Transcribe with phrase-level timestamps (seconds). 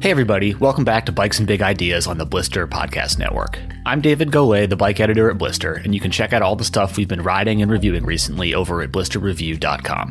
[0.00, 3.58] Hey, everybody, welcome back to Bikes and Big Ideas on the Blister Podcast Network.
[3.84, 6.64] I'm David Golay, the bike editor at Blister, and you can check out all the
[6.64, 10.08] stuff we've been riding and reviewing recently over at blisterreview.com.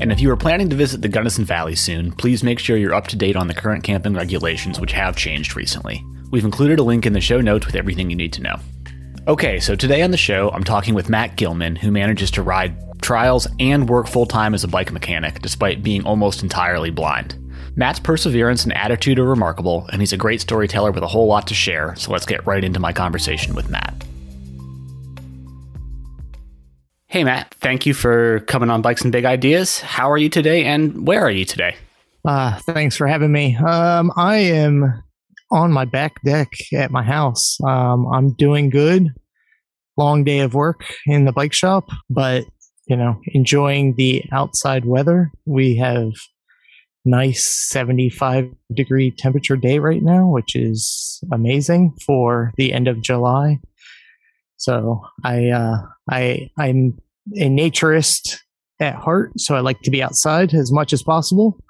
[0.00, 2.94] And if you are planning to visit the Gunnison Valley soon, please make sure you're
[2.94, 6.02] up to date on the current camping regulations, which have changed recently.
[6.30, 8.56] We've included a link in the show notes with everything you need to know.
[9.26, 12.74] Okay, so today on the show, I'm talking with Matt Gilman, who manages to ride
[13.02, 17.38] trials and work full time as a bike mechanic despite being almost entirely blind.
[17.78, 21.46] Matt's perseverance and attitude are remarkable, and he's a great storyteller with a whole lot
[21.46, 23.94] to share, so let's get right into my conversation with Matt.
[27.06, 29.78] Hey, Matt, thank you for coming on Bikes and Big Ideas.
[29.78, 31.76] How are you today, and where are you today?
[32.24, 33.54] Uh, thanks for having me.
[33.54, 35.00] Um, I am
[35.52, 37.58] on my back deck at my house.
[37.64, 39.06] Um, I'm doing good.
[39.96, 42.42] Long day of work in the bike shop, but
[42.88, 45.30] you know, enjoying the outside weather.
[45.46, 46.10] We have
[47.04, 53.58] nice 75 degree temperature day right now, which is amazing for the end of July.
[54.56, 56.98] So I, uh, I, I'm
[57.36, 58.38] a naturist
[58.80, 61.62] at heart, so I like to be outside as much as possible,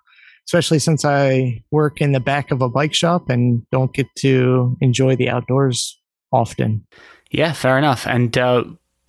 [0.46, 4.76] especially since I work in the back of a bike shop and don't get to
[4.80, 5.98] enjoy the outdoors
[6.32, 6.86] often.
[7.30, 8.06] Yeah, fair enough.
[8.06, 8.64] And uh,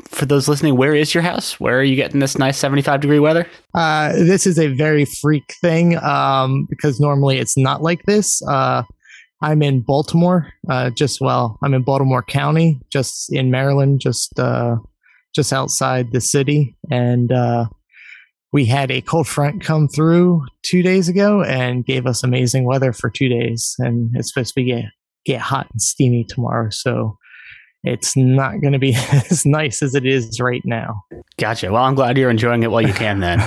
[0.09, 1.59] for those listening, where is your house?
[1.59, 3.47] Where are you getting this nice 75 degree weather?
[3.73, 8.41] Uh, this is a very freak thing um, because normally it's not like this.
[8.47, 8.83] Uh,
[9.41, 14.77] I'm in Baltimore, uh, just well, I'm in Baltimore County, just in Maryland, just uh,
[15.33, 17.67] just outside the city, and uh,
[18.51, 22.91] we had a cold front come through two days ago and gave us amazing weather
[22.91, 24.85] for two days, and it's supposed to be get
[25.25, 26.69] get hot and steamy tomorrow.
[26.69, 27.17] So
[27.83, 31.03] it's not going to be as nice as it is right now.
[31.37, 31.71] Gotcha.
[31.71, 33.41] Well, I'm glad you're enjoying it while you can then.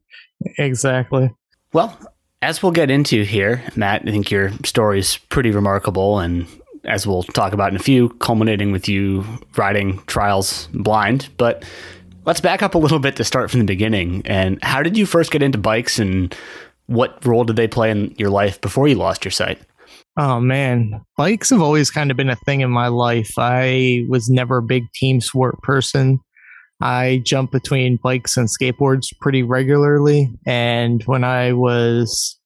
[0.58, 1.30] exactly.
[1.72, 1.98] Well,
[2.42, 6.18] as we'll get into here, Matt, I think your story is pretty remarkable.
[6.18, 6.46] And
[6.84, 9.24] as we'll talk about in a few, culminating with you
[9.56, 11.28] riding trials blind.
[11.36, 11.64] But
[12.26, 14.22] let's back up a little bit to start from the beginning.
[14.26, 16.34] And how did you first get into bikes and
[16.86, 19.58] what role did they play in your life before you lost your sight?
[20.16, 23.32] Oh man, bikes have always kind of been a thing in my life.
[23.36, 26.20] I was never a big team sport person.
[26.80, 30.32] I jump between bikes and skateboards pretty regularly.
[30.46, 32.38] And when I was,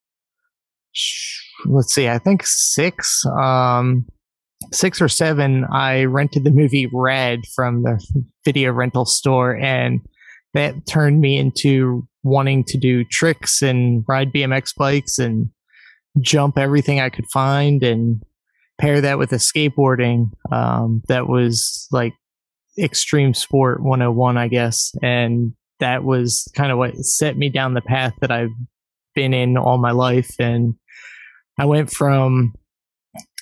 [1.66, 4.06] let's see, I think six, um,
[4.72, 8.02] six or seven, I rented the movie Rad from the
[8.46, 10.00] video rental store, and
[10.54, 15.50] that turned me into wanting to do tricks and ride BMX bikes and
[16.20, 18.22] jump everything I could find and
[18.78, 22.14] pair that with a skateboarding um, that was like
[22.78, 24.92] extreme sport 101 i guess.
[25.02, 28.50] And that was kind of what set me down the path that i've
[29.14, 30.30] been in all my life.
[30.38, 30.74] And
[31.58, 32.54] i went from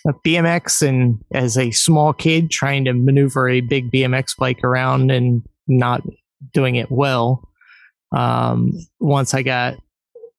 [0.07, 5.11] a bmx and as a small kid trying to maneuver a big bmx bike around
[5.11, 6.01] and not
[6.53, 7.49] doing it well
[8.13, 9.77] um, once i got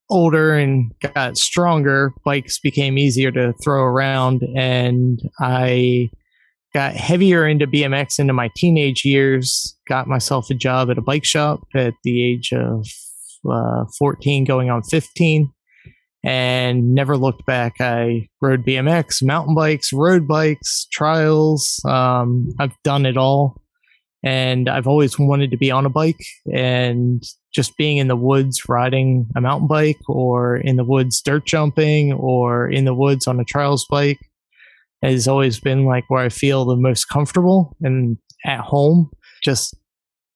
[0.10, 6.10] older and got stronger, bikes became easier to throw around, and I
[6.74, 9.76] got heavier into BMX into my teenage years.
[9.88, 12.88] Got myself a job at a bike shop at the age of
[13.50, 15.52] uh, 14, going on 15,
[16.24, 17.76] and never looked back.
[17.80, 21.82] I rode BMX, mountain bikes, road bikes, trials.
[21.86, 23.62] Um, I've done it all
[24.24, 26.24] and I've always wanted to be on a bike
[26.54, 27.24] and
[27.54, 32.14] just being in the woods riding a mountain bike or in the woods dirt jumping
[32.14, 34.20] or in the woods on a trials bike
[35.02, 39.10] has always been like where I feel the most comfortable and at home.
[39.44, 39.76] Just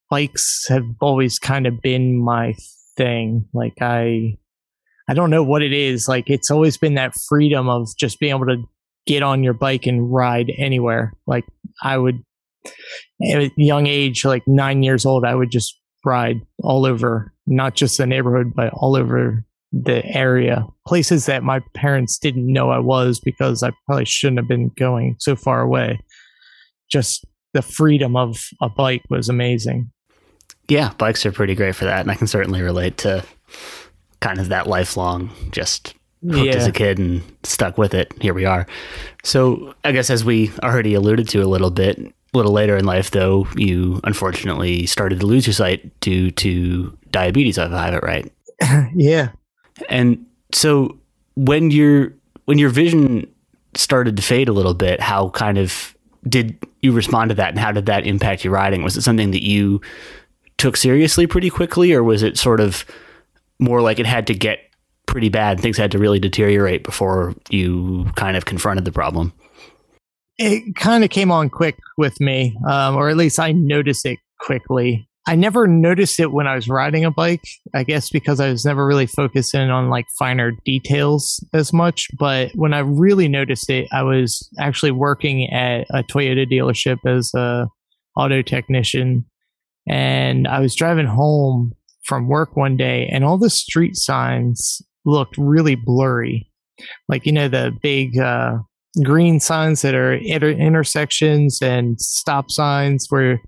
[0.09, 2.55] bikes have always kind of been my
[2.95, 3.45] thing.
[3.53, 4.37] Like I
[5.07, 6.07] I don't know what it is.
[6.07, 8.63] Like it's always been that freedom of just being able to
[9.07, 11.13] get on your bike and ride anywhere.
[11.25, 11.45] Like
[11.81, 12.23] I would
[12.65, 17.75] at a young age, like nine years old, I would just ride all over, not
[17.75, 20.65] just the neighborhood, but all over the area.
[20.87, 25.15] Places that my parents didn't know I was because I probably shouldn't have been going
[25.19, 25.99] so far away.
[26.89, 29.91] Just the freedom of a bike was amazing.
[30.67, 32.01] Yeah, bikes are pretty great for that.
[32.01, 33.25] And I can certainly relate to
[34.19, 35.95] kind of that lifelong just
[36.29, 36.55] hooked yeah.
[36.55, 38.13] as a kid and stuck with it.
[38.21, 38.67] Here we are.
[39.23, 42.85] So I guess as we already alluded to a little bit, a little later in
[42.85, 47.57] life, though, you unfortunately started to lose your sight due to diabetes.
[47.57, 48.31] If I have it right.
[48.95, 49.29] yeah.
[49.89, 50.97] And so
[51.35, 52.13] when your
[52.45, 53.27] when your vision
[53.75, 55.95] started to fade a little bit, how kind of
[56.27, 58.83] did you respond to that, and how did that impact your riding?
[58.83, 59.81] Was it something that you
[60.57, 62.85] took seriously pretty quickly, or was it sort of
[63.59, 64.71] more like it had to get
[65.11, 65.59] pretty bad.
[65.59, 69.33] Things had to really deteriorate before you kind of confronted the problem.
[70.43, 74.17] It kind of came on quick with me, um, or at least I noticed it
[74.39, 75.07] quickly.
[75.27, 77.43] I never noticed it when I was riding a bike.
[77.75, 82.07] I guess because I was never really focusing on like finer details as much.
[82.17, 87.31] But when I really noticed it, I was actually working at a Toyota dealership as
[87.35, 87.67] a
[88.17, 89.25] auto technician,
[89.87, 91.73] and I was driving home
[92.05, 96.51] from work one day, and all the street signs looked really blurry.
[97.07, 98.57] Like you know the big uh,
[99.03, 103.41] green signs that are inter- intersections and stop signs where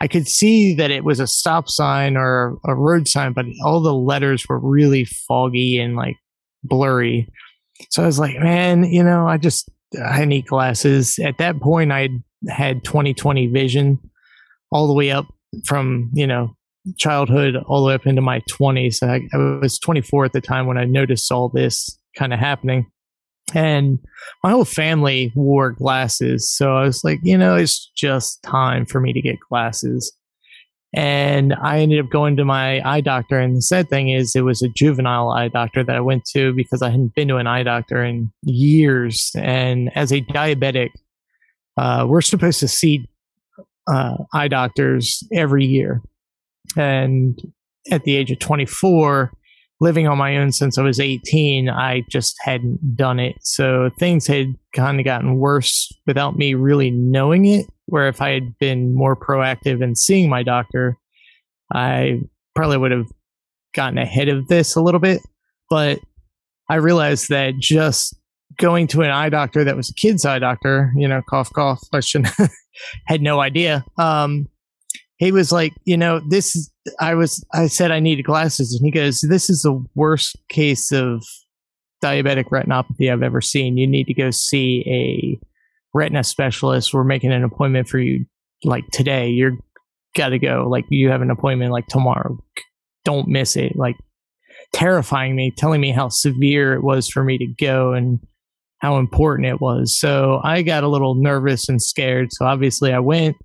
[0.00, 3.80] I could see that it was a stop sign or a road sign, but all
[3.80, 6.16] the letters were really foggy and like
[6.64, 7.28] blurry.
[7.90, 9.70] So I was like, man, you know, I just
[10.02, 11.18] I need glasses.
[11.18, 12.08] At that point, I
[12.48, 13.98] had 2020 vision
[14.72, 15.26] all the way up
[15.64, 16.54] from you know
[16.96, 19.02] childhood all the way up into my 20s.
[19.02, 22.86] I, I was 24 at the time when I noticed all this kind of happening
[23.54, 23.98] and
[24.44, 29.00] my whole family wore glasses so i was like you know it's just time for
[29.00, 30.12] me to get glasses.
[30.92, 34.40] And i ended up going to my eye doctor and the sad thing is it
[34.40, 37.46] was a juvenile eye doctor that i went to because i hadn't been to an
[37.46, 39.30] eye doctor in years.
[39.36, 40.90] And as a diabetic
[41.76, 43.08] uh, we're supposed to see
[43.86, 46.02] uh, eye doctors every year.
[46.76, 47.40] And
[47.90, 49.32] at the age of 24
[49.80, 53.36] living on my own since I was 18, I just hadn't done it.
[53.40, 57.66] So things had kind of gotten worse without me really knowing it.
[57.86, 60.96] Where if I had been more proactive in seeing my doctor,
[61.72, 62.20] I
[62.54, 63.08] probably would have
[63.74, 65.22] gotten ahead of this a little bit.
[65.68, 65.98] But
[66.68, 68.14] I realized that just
[68.58, 71.80] going to an eye doctor that was a kid's eye doctor, you know, cough, cough,
[72.00, 72.32] shouldn't,
[73.06, 73.84] had no idea.
[73.98, 74.48] Um,
[75.16, 78.74] he was like, you know, this is, I was, I said I needed glasses.
[78.74, 81.24] And he goes, this is the worst case of
[82.02, 83.76] diabetic retinopathy I've ever seen.
[83.76, 85.46] You need to go see a
[85.92, 86.94] retina specialist.
[86.94, 88.24] We're making an appointment for you
[88.64, 89.28] like today.
[89.28, 89.58] You're
[90.16, 90.66] got to go.
[90.68, 92.38] Like you have an appointment like tomorrow.
[93.04, 93.76] Don't miss it.
[93.76, 93.96] Like
[94.72, 98.20] terrifying me, telling me how severe it was for me to go and
[98.78, 99.98] how important it was.
[99.98, 102.28] So I got a little nervous and scared.
[102.32, 103.36] So obviously I went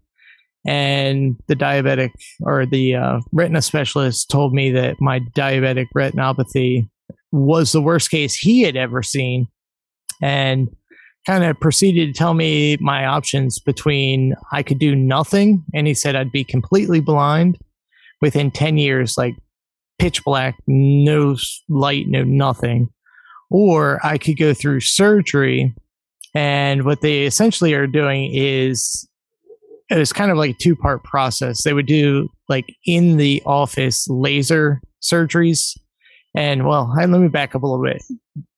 [0.66, 6.90] and the diabetic or the uh, retina specialist told me that my diabetic retinopathy
[7.32, 9.48] was the worst case he had ever seen
[10.22, 10.70] and
[11.26, 15.94] kind of proceeded to tell me my options between I could do nothing and he
[15.94, 17.58] said I'd be completely blind
[18.22, 19.36] within 10 years like
[20.00, 21.36] pitch black no
[21.70, 22.90] light no nothing.
[23.52, 25.74] Or I could go through surgery
[26.34, 29.08] and what they essentially are doing is
[29.90, 31.64] it was kind of like a two part process.
[31.64, 35.78] They would do like in the office laser surgeries.
[36.36, 38.04] And well, let me back up a little bit.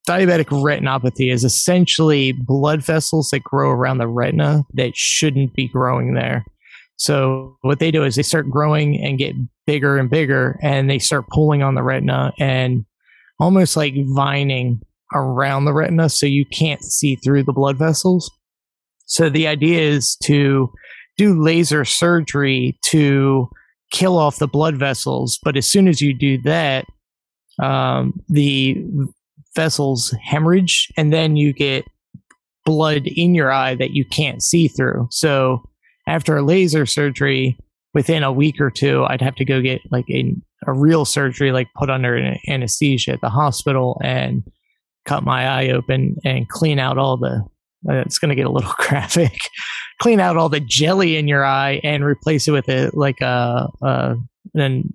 [0.07, 6.13] Diabetic retinopathy is essentially blood vessels that grow around the retina that shouldn't be growing
[6.13, 6.45] there.
[6.95, 9.35] So what they do is they start growing and get
[9.67, 12.85] bigger and bigger and they start pulling on the retina and
[13.39, 14.81] almost like vining
[15.13, 18.31] around the retina so you can't see through the blood vessels.
[19.05, 20.71] So the idea is to
[21.17, 23.49] do laser surgery to
[23.91, 25.39] kill off the blood vessels.
[25.43, 26.85] But as soon as you do that,
[27.61, 28.83] um, the
[29.55, 31.85] vessels hemorrhage, and then you get
[32.65, 35.07] blood in your eye that you can't see through.
[35.09, 35.63] So
[36.07, 37.57] after a laser surgery,
[37.93, 40.35] within a week or two, I'd have to go get like a,
[40.67, 44.43] a real surgery, like put under an anesthesia at the hospital and
[45.05, 47.43] cut my eye open and clean out all the
[47.89, 49.37] uh, it's going to get a little graphic.
[49.99, 53.67] Clean out all the jelly in your eye and replace it with a like a,
[53.81, 54.15] a
[54.53, 54.93] then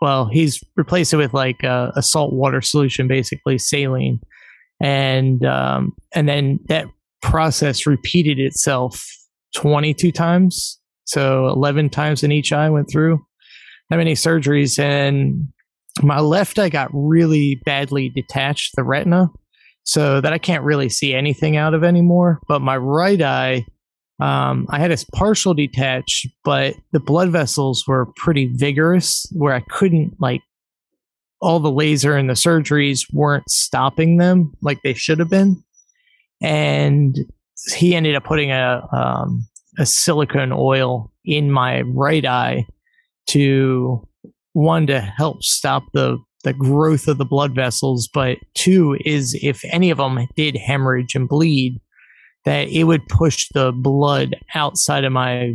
[0.00, 4.20] well, he's replaced it with like a, a salt water solution, basically saline,
[4.80, 6.86] and um, and then that
[7.20, 9.06] process repeated itself
[9.54, 13.24] 22 times, so 11 times in each eye went through.
[13.90, 15.48] That many surgeries, and
[16.02, 19.28] my left eye got really badly detached, the retina,
[19.82, 22.40] so that I can't really see anything out of anymore.
[22.48, 23.66] But my right eye,
[24.20, 29.60] um, I had a partial detach, but the blood vessels were pretty vigorous where I
[29.60, 30.42] couldn't like
[31.40, 35.62] all the laser and the surgeries weren't stopping them like they should have been.
[36.42, 37.16] And
[37.74, 39.46] he ended up putting a um,
[39.78, 42.66] a silicone oil in my right eye
[43.28, 44.06] to
[44.52, 49.62] one to help stop the the growth of the blood vessels, but two is if
[49.70, 51.78] any of them did hemorrhage and bleed,
[52.44, 55.54] that it would push the blood outside of my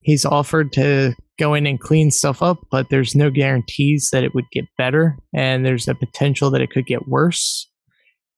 [0.00, 4.34] He's offered to go in and clean stuff up, but there's no guarantees that it
[4.34, 5.18] would get better.
[5.34, 7.68] And there's a potential that it could get worse.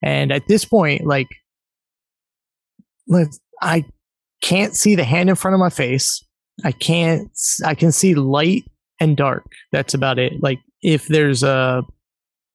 [0.01, 1.27] And at this point, like,
[3.61, 3.85] I
[4.41, 6.23] can't see the hand in front of my face.
[6.63, 7.29] I can't,
[7.65, 8.63] I can see light
[8.99, 9.45] and dark.
[9.71, 10.41] That's about it.
[10.41, 11.83] Like, if there's a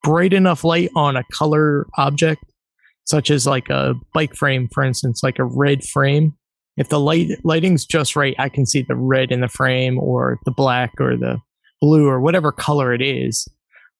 [0.02, 2.44] bright enough light on a color object,
[3.06, 6.34] such as like a bike frame, for instance, like a red frame,
[6.76, 10.38] if the light lighting's just right, I can see the red in the frame or
[10.44, 11.38] the black or the
[11.80, 13.46] blue or whatever color it is.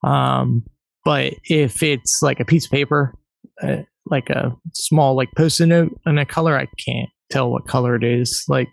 [0.03, 0.65] Um,
[1.05, 3.15] but if it's like a piece of paper,
[3.63, 7.97] uh, like a small like post-it note and a color, I can't tell what color
[7.97, 8.45] it is.
[8.49, 8.69] Like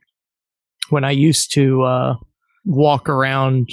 [0.90, 2.16] when I used to uh,
[2.66, 3.70] walk around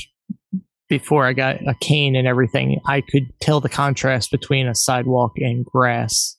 [0.89, 5.33] before I got a cane and everything, I could tell the contrast between a sidewalk
[5.37, 6.37] and grass.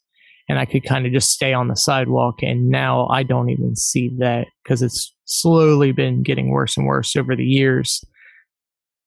[0.48, 2.42] And I could kind of just stay on the sidewalk.
[2.42, 7.16] And now I don't even see that because it's slowly been getting worse and worse
[7.16, 8.04] over the years.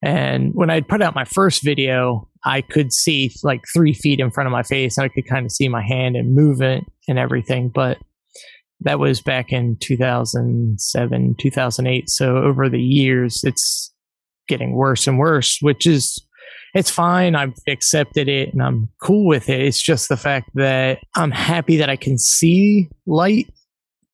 [0.03, 4.31] And when I put out my first video, I could see like three feet in
[4.31, 7.19] front of my face and I could kind of see my hand and movement and
[7.19, 7.69] everything.
[7.69, 7.99] But
[8.81, 12.11] that was back in 2007, 2008.
[12.11, 13.93] So over the years, it's
[14.49, 16.19] getting worse and worse, which is,
[16.75, 17.37] it's fine.
[17.37, 19.61] I've accepted it and I'm cool with it.
[19.61, 23.53] It's just the fact that I'm happy that I can see light,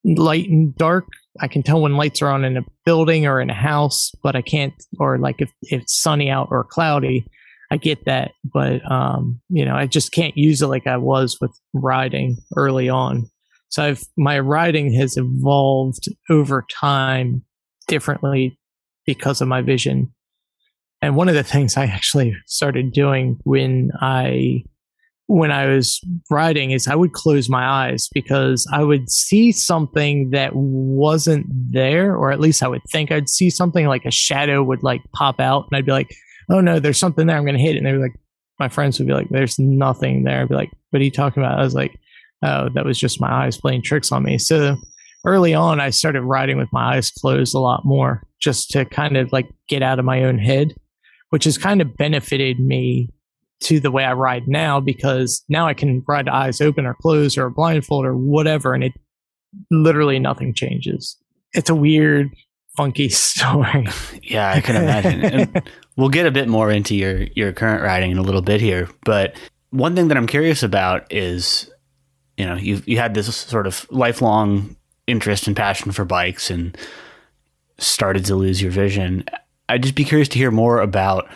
[0.05, 1.07] light and dark
[1.41, 4.35] I can tell when lights are on in a building or in a house, but
[4.35, 7.27] I can't, or like if, if it's sunny out or cloudy,
[7.71, 8.33] I get that.
[8.45, 12.89] But, um, you know, I just can't use it like I was with riding early
[12.89, 13.31] on.
[13.69, 17.45] So I've, my riding has evolved over time
[17.87, 18.59] differently
[19.05, 20.13] because of my vision.
[21.03, 24.65] And one of the things I actually started doing when I
[25.29, 30.31] when I was writing is I would close my eyes because I would see something
[30.31, 34.63] that wasn't there, or at least I would think I'd see something like a shadow
[34.63, 36.09] would like pop out, and I'd be like,
[36.51, 37.37] "Oh no, there's something there.
[37.37, 37.79] I'm going to hit." it.
[37.79, 38.19] And they were like,
[38.59, 41.43] my friends would be like, "There's nothing there." I'd be like, "What are you talking
[41.43, 41.99] about?" I was like,
[42.43, 44.77] "Oh, that was just my eyes playing tricks on me." So
[45.25, 49.17] early on, I started riding with my eyes closed a lot more, just to kind
[49.17, 50.75] of like get out of my own head,
[51.31, 53.11] which has kind of benefited me
[53.61, 57.37] to the way I ride now because now I can ride eyes open or closed
[57.37, 58.93] or blindfold or whatever, and it
[59.71, 61.17] literally nothing changes.
[61.53, 62.31] It's a weird,
[62.77, 63.87] funky story.
[64.23, 65.63] yeah, I can imagine.
[65.97, 68.89] we'll get a bit more into your your current riding in a little bit here,
[69.05, 69.37] but
[69.71, 71.71] one thing that I'm curious about is,
[72.37, 76.77] you know, you you had this sort of lifelong interest and passion for bikes and
[77.79, 79.25] started to lose your vision.
[79.69, 81.29] I'd just be curious to hear more about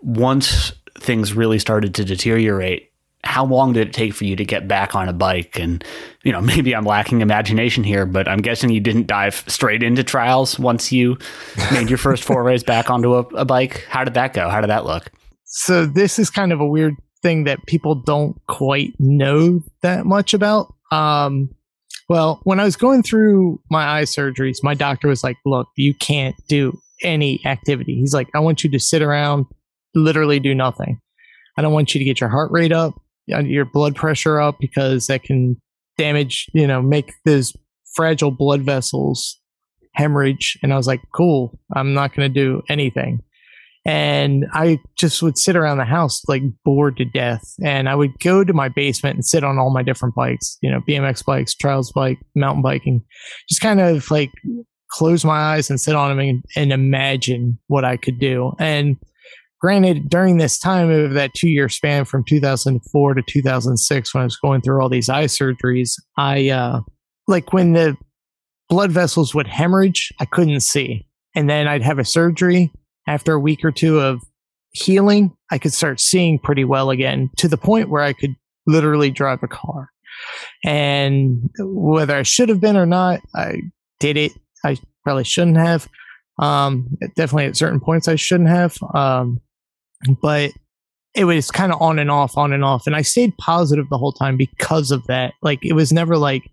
[0.00, 2.91] once things really started to deteriorate,
[3.24, 5.58] how long did it take for you to get back on a bike?
[5.58, 5.84] And,
[6.22, 10.02] you know, maybe I'm lacking imagination here, but I'm guessing you didn't dive straight into
[10.02, 11.18] trials once you
[11.72, 13.86] made your first forays back onto a, a bike.
[13.88, 14.48] How did that go?
[14.48, 15.10] How did that look?
[15.44, 20.34] So, this is kind of a weird thing that people don't quite know that much
[20.34, 20.72] about.
[20.90, 21.50] Um,
[22.08, 25.94] well, when I was going through my eye surgeries, my doctor was like, look, you
[25.94, 27.94] can't do any activity.
[27.94, 29.46] He's like, I want you to sit around,
[29.94, 31.00] literally do nothing.
[31.56, 32.94] I don't want you to get your heart rate up,
[33.32, 35.60] Uh, your blood pressure up, because that can
[35.98, 37.52] damage, you know, make those
[37.94, 39.38] fragile blood vessels
[39.94, 40.58] hemorrhage.
[40.62, 43.20] And I was like, cool, I'm not going to do anything.
[43.84, 47.42] And I just would sit around the house like bored to death.
[47.64, 50.70] And I would go to my basement and sit on all my different bikes, you
[50.70, 53.02] know, BMX bikes, trials bike, mountain biking,
[53.48, 54.30] just kind of like
[54.88, 58.52] close my eyes and sit on them and, and imagine what I could do.
[58.60, 58.96] And
[59.62, 64.24] granted, during this time of that two year span from 2004 to 2006, when I
[64.24, 66.80] was going through all these eye surgeries, I, uh,
[67.28, 67.96] like when the
[68.68, 71.06] blood vessels would hemorrhage, I couldn't see.
[71.34, 72.72] And then I'd have a surgery.
[73.06, 74.22] After a week or two of
[74.72, 78.34] healing, I could start seeing pretty well again to the point where I could
[78.66, 79.90] literally drive a car.
[80.64, 83.62] And whether I should have been or not, I
[83.98, 84.32] did it.
[84.64, 85.88] I probably shouldn't have.
[86.38, 88.76] Um, definitely at certain points I shouldn't have.
[88.94, 89.40] Um,
[90.20, 90.52] but
[91.14, 92.86] it was kind of on and off, on and off.
[92.86, 95.34] And I stayed positive the whole time because of that.
[95.42, 96.50] Like it was never like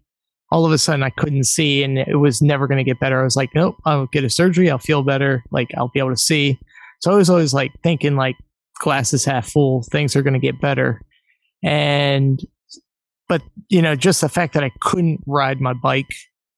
[0.51, 3.21] all of a sudden I couldn't see and it was never going to get better.
[3.21, 4.69] I was like, nope, I'll get a surgery.
[4.69, 5.43] I'll feel better.
[5.51, 6.59] Like I'll be able to see.
[7.01, 8.35] So I was always like thinking like
[8.79, 11.01] glasses half full, things are going to get better.
[11.63, 12.41] And,
[13.27, 16.09] but you know, just the fact that I couldn't ride my bike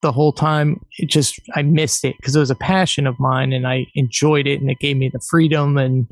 [0.02, 0.84] the whole time.
[0.98, 4.48] It just I missed it because it was a passion of mine and I enjoyed
[4.48, 6.08] it and it gave me the freedom and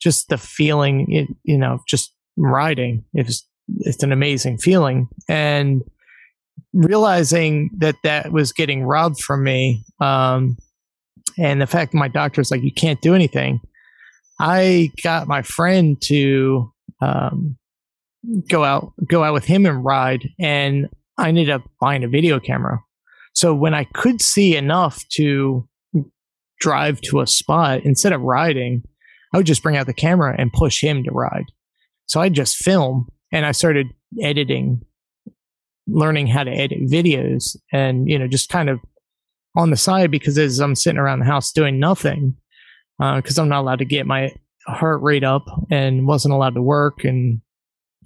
[0.00, 1.36] just the feeling.
[1.44, 3.04] You know, just riding.
[3.14, 3.44] It was
[3.80, 5.82] it's an amazing feeling and
[6.72, 9.84] realizing that that was getting robbed from me.
[10.00, 10.56] Um,
[11.36, 13.60] and the fact that my doctor's like, you can't do anything.
[14.40, 17.56] I got my friend to um,
[18.48, 22.38] go out go out with him and ride, and I ended up buying a video
[22.38, 22.80] camera.
[23.34, 25.68] So when I could see enough to
[26.60, 28.82] drive to a spot instead of riding,
[29.32, 31.46] I would just bring out the camera and push him to ride.
[32.06, 33.88] So I'd just film and I started
[34.22, 34.82] editing,
[35.86, 38.80] learning how to edit videos and, you know, just kind of
[39.56, 42.36] on the side because as I'm sitting around the house doing nothing,
[42.98, 44.32] because uh, I'm not allowed to get my
[44.66, 47.40] heart rate up and wasn't allowed to work and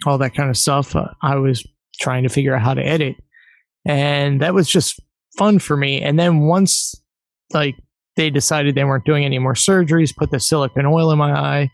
[0.07, 0.97] all that kind of stuff.
[0.97, 1.65] Uh, I was
[2.01, 3.17] trying to figure out how to edit.
[3.85, 5.01] And that was just
[5.37, 6.01] fun for me.
[6.01, 6.95] And then once
[7.53, 7.77] like
[8.17, 11.71] they decided they weren't doing any more surgeries, put the silicone oil in my eye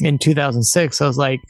[0.00, 1.40] in 2006, I was like,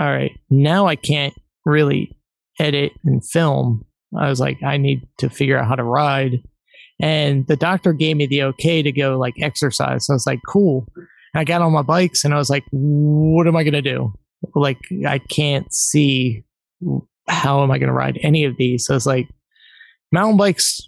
[0.00, 2.16] all right, now I can't really
[2.58, 3.84] edit and film.
[4.18, 6.42] I was like, I need to figure out how to ride.
[7.00, 10.06] And the doctor gave me the okay to go like exercise.
[10.06, 10.86] So I was like, cool.
[10.96, 13.82] And I got on my bikes and I was like, what am I going to
[13.82, 14.12] do?
[14.54, 16.44] Like, I can't see
[17.28, 18.86] how am I going to ride any of these.
[18.86, 19.28] So I was like,
[20.10, 20.80] mountain bikes,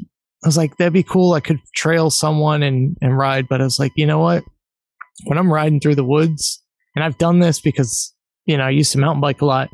[0.43, 1.35] I was like, that'd be cool.
[1.35, 3.49] I could trail someone and, and ride.
[3.49, 4.43] But I was like, you know what?
[5.25, 6.63] When I'm riding through the woods,
[6.95, 8.15] and I've done this because,
[8.47, 9.71] you know, I used to mountain bike a lot,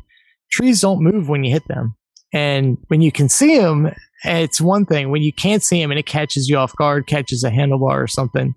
[0.51, 1.95] trees don't move when you hit them.
[2.33, 3.91] And when you can see them,
[4.23, 5.09] it's one thing.
[5.09, 8.07] When you can't see them and it catches you off guard, catches a handlebar or
[8.07, 8.53] something,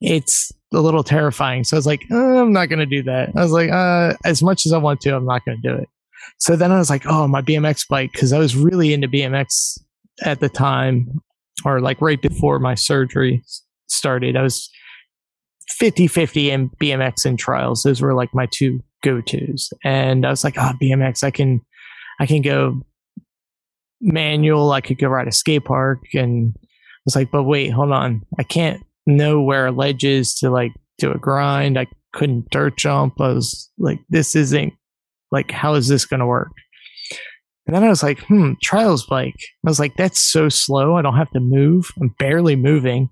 [0.00, 1.64] it's a little terrifying.
[1.64, 3.30] So I was like, oh, I'm not going to do that.
[3.36, 5.74] I was like, uh, as much as I want to, I'm not going to do
[5.74, 5.88] it.
[6.38, 9.78] So then I was like, oh, my BMX bike, because I was really into BMX
[10.24, 11.20] at the time,
[11.64, 13.42] or like right before my surgery
[13.88, 14.36] started.
[14.36, 14.70] I was
[15.70, 17.82] 50 50 in BMX and trials.
[17.82, 19.72] Those were like my two go tos.
[19.84, 21.60] And I was like, oh, BMX, I can,
[22.20, 22.82] I can go
[24.00, 24.72] manual.
[24.72, 26.00] I could go ride a skate park.
[26.14, 26.66] And I
[27.04, 28.22] was like, but wait, hold on.
[28.38, 31.78] I can't know where a ledge is to like do a grind.
[31.78, 33.20] I couldn't dirt jump.
[33.20, 34.72] I was like, this isn't
[35.30, 36.52] like, how is this going to work?
[37.68, 39.36] And then I was like, hmm, trials bike.
[39.64, 40.96] I was like, that's so slow.
[40.96, 41.90] I don't have to move.
[42.00, 43.10] I'm barely moving.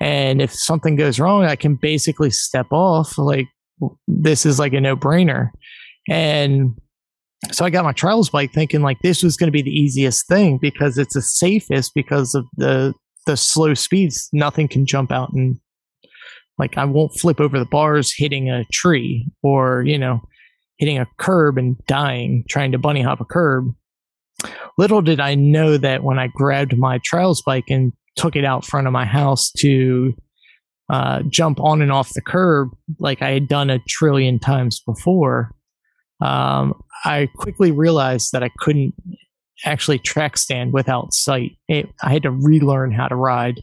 [0.00, 3.18] And if something goes wrong, I can basically step off.
[3.18, 3.48] Like,
[4.06, 5.50] this is like a no brainer.
[6.08, 6.78] And
[7.50, 10.28] so I got my trials bike thinking like this was going to be the easiest
[10.28, 12.94] thing because it's the safest because of the
[13.26, 14.28] the slow speeds.
[14.32, 15.58] Nothing can jump out and
[16.58, 20.20] like I won't flip over the bars hitting a tree or you know
[20.78, 23.74] hitting a curb and dying trying to bunny hop a curb.
[24.78, 28.64] Little did I know that when I grabbed my trials bike and took it out
[28.64, 30.14] front of my house to
[30.88, 35.54] uh, jump on and off the curb like I had done a trillion times before,
[36.20, 36.74] um,
[37.04, 38.94] I quickly realized that I couldn't
[39.64, 41.52] actually track stand without sight.
[41.68, 43.62] It, I had to relearn how to ride.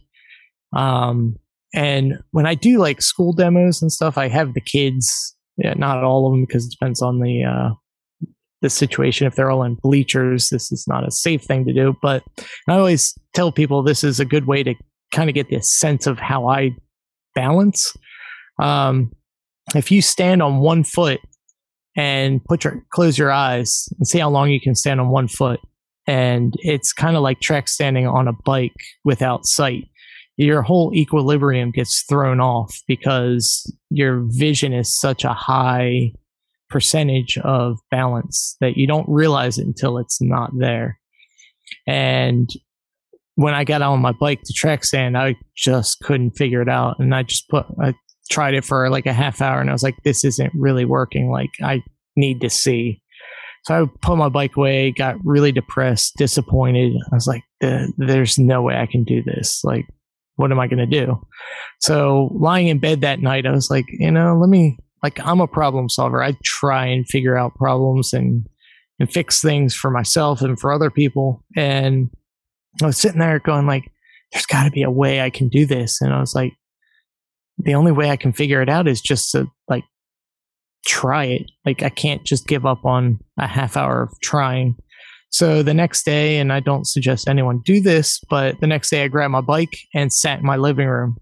[0.74, 1.36] Um,
[1.74, 6.02] and when I do like school demos and stuff, I have the kids, yeah, not
[6.02, 7.70] all of them because it depends on the uh,
[8.60, 9.26] the situation.
[9.26, 11.96] If they're all in bleachers, this is not a safe thing to do.
[12.02, 12.22] But
[12.68, 14.74] I always tell people this is a good way to
[15.12, 16.72] kind of get this sense of how I
[17.34, 17.96] balance.
[18.60, 19.12] Um,
[19.74, 21.20] if you stand on one foot
[21.96, 25.28] and put your close your eyes and see how long you can stand on one
[25.28, 25.60] foot,
[26.06, 28.72] and it's kind of like track standing on a bike
[29.04, 29.84] without sight.
[30.36, 36.12] Your whole equilibrium gets thrown off because your vision is such a high
[36.70, 40.98] percentage of balance that you don't realize it until it's not there.
[41.86, 42.48] And
[43.34, 46.96] when I got on my bike to track stand, I just couldn't figure it out.
[46.98, 47.94] And I just put, I
[48.30, 51.30] tried it for like a half hour and I was like, this isn't really working.
[51.30, 51.82] Like, I
[52.16, 53.00] need to see.
[53.64, 56.92] So I put my bike away, got really depressed, disappointed.
[57.10, 59.62] I was like, there's no way I can do this.
[59.62, 59.86] Like,
[60.36, 61.20] what am I going to do?
[61.80, 65.40] So lying in bed that night, I was like, you know, let me like I'm
[65.40, 66.22] a problem solver.
[66.22, 68.46] I try and figure out problems and
[68.98, 71.44] and fix things for myself and for other people.
[71.56, 72.10] And
[72.82, 73.92] I was sitting there going like,
[74.32, 76.00] there's got to be a way I can do this.
[76.00, 76.52] And I was like,
[77.58, 79.84] the only way I can figure it out is just to like
[80.86, 81.50] try it.
[81.64, 84.76] Like I can't just give up on a half hour of trying.
[85.30, 89.04] So the next day, and I don't suggest anyone do this, but the next day
[89.04, 91.18] I grabbed my bike and sat in my living room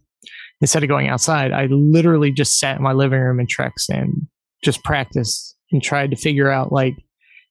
[0.61, 4.27] instead of going outside, I literally just sat in my living room and treks and
[4.64, 6.97] just practiced and tried to figure out like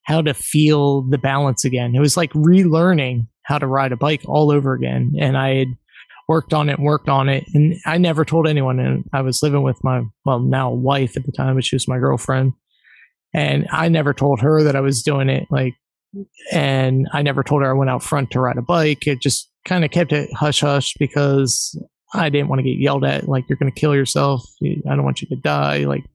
[0.04, 1.96] how to feel the balance again.
[1.96, 5.14] It was like relearning how to ride a bike all over again.
[5.20, 5.68] And I had
[6.28, 8.80] worked on it, worked on it, and I never told anyone.
[8.80, 11.88] And I was living with my well now wife at the time, but she was
[11.88, 12.54] my girlfriend,
[13.34, 15.48] and I never told her that I was doing it.
[15.50, 15.76] Like,
[16.52, 19.06] and I never told her I went out front to ride a bike.
[19.08, 21.78] It just kind of kept it hush hush because
[22.16, 23.28] I didn't want to get yelled at.
[23.28, 24.44] Like, you're going to kill yourself.
[24.64, 25.80] I don't want you to die.
[25.80, 26.06] Like,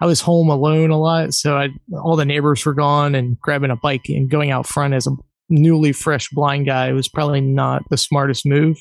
[0.00, 3.70] I was home alone a lot, so I all the neighbors were gone, and grabbing
[3.70, 5.16] a bike and going out front as a
[5.48, 8.78] newly fresh blind guy was probably not the smartest move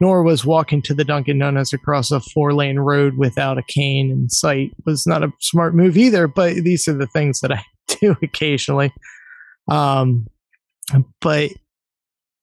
[0.00, 4.10] nor was walking to the Dunkin' Donuts across a four lane road without a cane
[4.10, 6.26] in sight was not a smart move either.
[6.28, 7.62] But these are the things that I
[8.00, 8.92] do occasionally.
[9.68, 10.26] Um,
[11.20, 11.50] but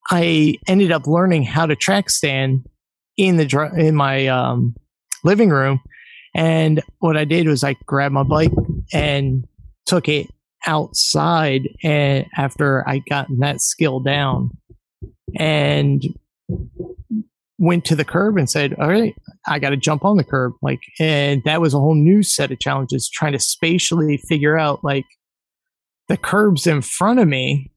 [0.10, 2.65] I ended up learning how to track stand
[3.17, 4.76] in the in my um,
[5.23, 5.82] living room,
[6.36, 8.52] and what I did was I grabbed my bike
[8.91, 9.45] and
[9.86, 10.28] took it
[10.65, 14.52] outside and after I got that skill down
[15.38, 16.04] and
[17.60, 19.15] went to the curb and said, all right,
[19.47, 20.54] I got to jump on the curb.
[20.62, 24.84] Like, and that was a whole new set of challenges trying to spatially figure out
[24.84, 25.06] like
[26.08, 27.71] the curbs in front of me.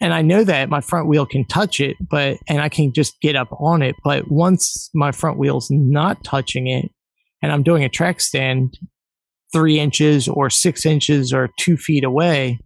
[0.00, 3.20] And I know that my front wheel can touch it, but, and I can just
[3.20, 3.96] get up on it.
[4.02, 6.90] But once my front wheel's not touching it
[7.42, 8.78] and I'm doing a track stand
[9.52, 12.60] three inches or six inches or two feet away,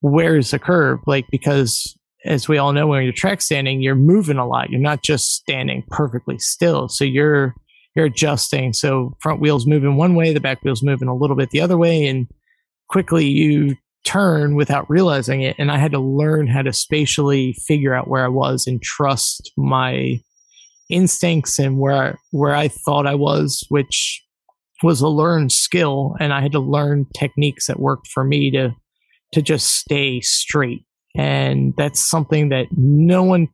[0.00, 1.00] where's the curb?
[1.06, 4.70] Like, because as we all know, when you're track standing, you're moving a lot.
[4.70, 6.88] You're not just standing perfectly still.
[6.88, 7.54] So you're
[7.94, 8.72] you're adjusting.
[8.72, 11.76] So front wheel's moving one way, the back wheel's moving a little bit the other
[11.76, 12.26] way, and
[12.88, 15.56] quickly you turn without realizing it.
[15.58, 19.52] And I had to learn how to spatially figure out where I was and trust
[19.56, 20.20] my
[20.90, 24.22] instincts and where where I thought I was, which
[24.82, 26.16] was a learned skill.
[26.20, 28.74] And I had to learn techniques that worked for me to
[29.32, 30.84] to just stay straight
[31.14, 33.48] and that's something that no one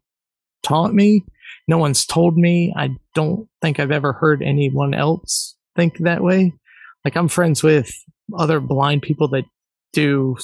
[0.62, 1.24] taught me.
[1.66, 2.72] No one's told me.
[2.76, 6.52] I don't think I've ever heard anyone else think that way.
[7.04, 7.90] Like I'm friends with
[8.36, 9.44] other blind people that
[9.92, 10.36] do,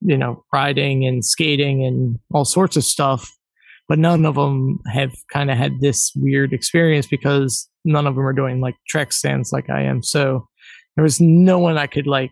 [0.00, 3.30] you know, riding and skating and all sorts of stuff,
[3.88, 8.26] but none of them have kind of had this weird experience because none of them
[8.26, 10.02] are doing like track stands like I am.
[10.02, 10.46] So
[10.96, 12.30] there was no one I could like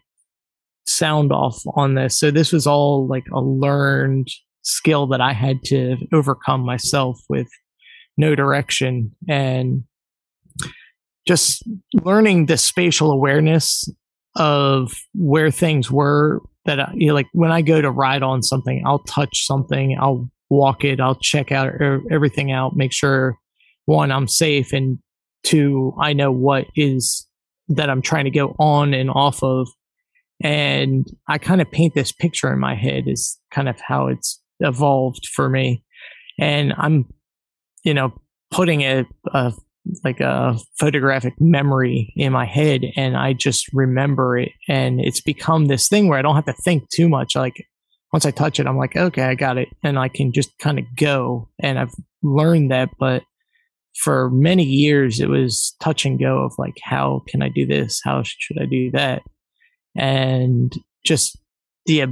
[0.86, 2.18] sound off on this.
[2.18, 4.28] So this was all like a learned
[4.62, 7.48] skill that I had to overcome myself with
[8.16, 9.84] no direction and
[11.26, 13.88] just learning the spatial awareness
[14.36, 18.42] of where things were that I, you know, like when I go to ride on
[18.42, 21.72] something, I'll touch something, I'll walk it, I'll check out
[22.10, 23.36] everything out, make sure
[23.86, 24.98] one, I'm safe and
[25.42, 27.26] two, I know what is
[27.68, 29.68] that I'm trying to go on and off of
[30.42, 34.40] and I kind of paint this picture in my head is kind of how it's
[34.60, 35.84] evolved for me.
[36.38, 37.06] And I'm,
[37.84, 38.14] you know,
[38.50, 39.52] putting a, a
[40.04, 44.52] like a photographic memory in my head and I just remember it.
[44.68, 47.36] And it's become this thing where I don't have to think too much.
[47.36, 47.66] Like
[48.12, 49.68] once I touch it, I'm like, okay, I got it.
[49.82, 51.48] And I can just kind of go.
[51.60, 52.90] And I've learned that.
[52.98, 53.22] But
[53.96, 58.00] for many years, it was touch and go of like, how can I do this?
[58.04, 59.22] How should I do that?
[59.96, 60.72] and
[61.04, 61.38] just
[61.86, 62.06] the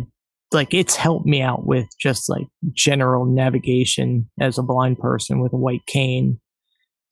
[0.52, 5.52] like it's helped me out with just like general navigation as a blind person with
[5.52, 6.40] a white cane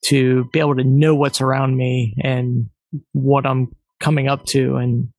[0.05, 2.69] to be able to know what's around me and
[3.13, 5.09] what I'm coming up to and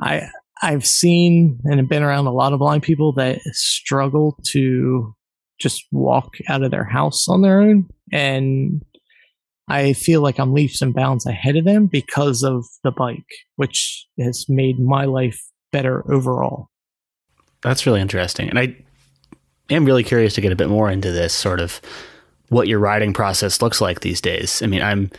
[0.00, 0.28] I
[0.62, 5.14] I've seen and have been around a lot of blind people that struggle to
[5.58, 8.82] just walk out of their house on their own and
[9.68, 13.24] I feel like I'm leaps and bounds ahead of them because of the bike,
[13.56, 16.68] which has made my life better overall.
[17.62, 18.48] That's really interesting.
[18.48, 18.76] And I
[19.70, 21.80] am really curious to get a bit more into this sort of
[22.52, 24.62] what your riding process looks like these days.
[24.62, 25.10] I mean, I'm,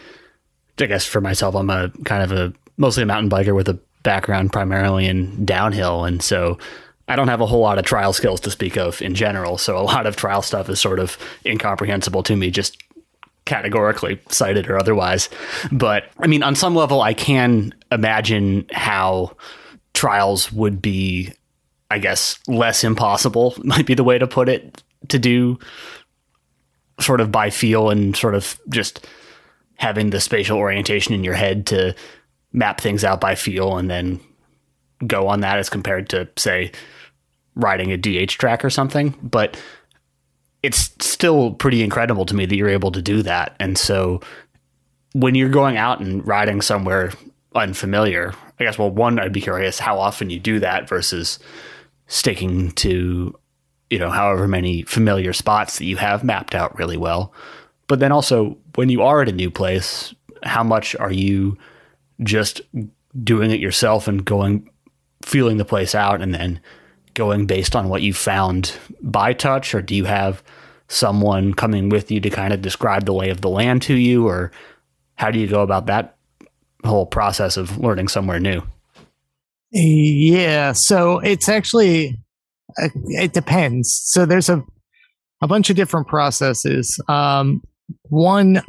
[0.79, 3.79] I guess for myself, I'm a kind of a mostly a mountain biker with a
[4.03, 6.05] background primarily in downhill.
[6.05, 6.59] And so
[7.07, 9.57] I don't have a whole lot of trial skills to speak of in general.
[9.57, 12.77] So a lot of trial stuff is sort of incomprehensible to me just
[13.45, 15.27] categorically cited or otherwise.
[15.71, 19.35] But I mean, on some level, I can imagine how
[19.93, 21.33] trials would be,
[21.89, 25.57] I guess, less impossible, might be the way to put it, to do
[27.03, 29.07] sort of by feel and sort of just
[29.75, 31.95] having the spatial orientation in your head to
[32.51, 34.19] map things out by feel and then
[35.05, 36.71] go on that as compared to, say,
[37.55, 39.15] riding a DH track or something.
[39.21, 39.59] But
[40.61, 43.55] it's still pretty incredible to me that you're able to do that.
[43.59, 44.21] And so
[45.13, 47.11] when you're going out and riding somewhere
[47.53, 51.39] unfamiliar, I guess, well, one, I'd be curious how often you do that versus
[52.07, 53.35] sticking to
[53.93, 57.31] you know, however many familiar spots that you have mapped out really well.
[57.85, 61.59] But then also, when you are at a new place, how much are you
[62.23, 62.61] just
[63.23, 64.67] doing it yourself and going,
[65.21, 66.59] feeling the place out and then
[67.13, 69.75] going based on what you found by touch?
[69.75, 70.41] Or do you have
[70.87, 74.27] someone coming with you to kind of describe the lay of the land to you?
[74.27, 74.51] Or
[75.17, 76.17] how do you go about that
[76.83, 78.63] whole process of learning somewhere new?
[79.71, 82.22] Yeah, so it's actually
[82.77, 84.01] it depends.
[84.05, 84.63] So there's a
[85.41, 86.99] a bunch of different processes.
[87.09, 87.61] Um,
[88.03, 88.61] one,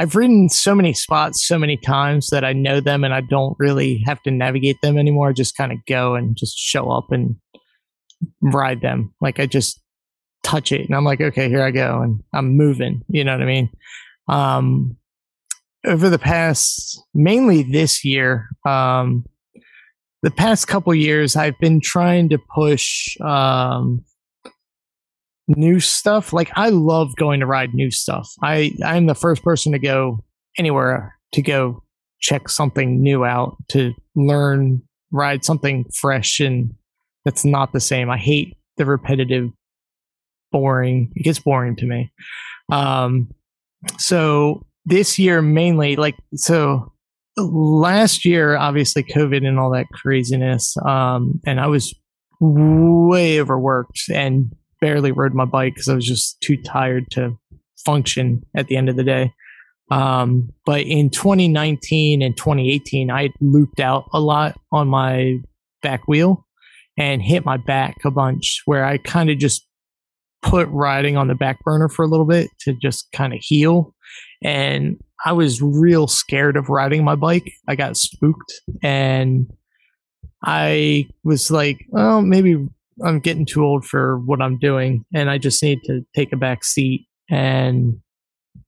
[0.00, 3.54] I've ridden so many spots so many times that I know them and I don't
[3.60, 5.28] really have to navigate them anymore.
[5.28, 7.36] I just kind of go and just show up and
[8.40, 9.14] ride them.
[9.20, 9.80] Like I just
[10.42, 13.02] touch it and I'm like, okay, here I go and I'm moving.
[13.08, 13.70] You know what I mean?
[14.28, 14.96] Um,
[15.86, 19.24] over the past, mainly this year, um,
[20.24, 24.02] the past couple years, I've been trying to push um,
[25.46, 26.32] new stuff.
[26.32, 28.32] Like I love going to ride new stuff.
[28.42, 30.24] I I'm the first person to go
[30.56, 31.82] anywhere to go
[32.20, 34.80] check something new out to learn
[35.12, 36.74] ride something fresh and
[37.26, 38.08] that's not the same.
[38.08, 39.50] I hate the repetitive
[40.50, 41.12] boring.
[41.16, 42.10] It gets boring to me.
[42.72, 43.28] Um
[43.98, 46.93] so this year mainly like so
[47.36, 51.94] last year obviously covid and all that craziness um and i was
[52.40, 57.36] way overworked and barely rode my bike because i was just too tired to
[57.84, 59.30] function at the end of the day.
[59.90, 65.38] Um but in 2019 and 2018 i looped out a lot on my
[65.82, 66.46] back wheel
[66.96, 69.66] and hit my back a bunch where i kind of just
[70.44, 73.94] put riding on the back burner for a little bit to just kind of heal.
[74.42, 77.50] And I was real scared of riding my bike.
[77.66, 79.50] I got spooked and
[80.44, 82.68] I was like, well, maybe
[83.02, 86.36] I'm getting too old for what I'm doing and I just need to take a
[86.36, 87.06] back seat.
[87.30, 88.00] And,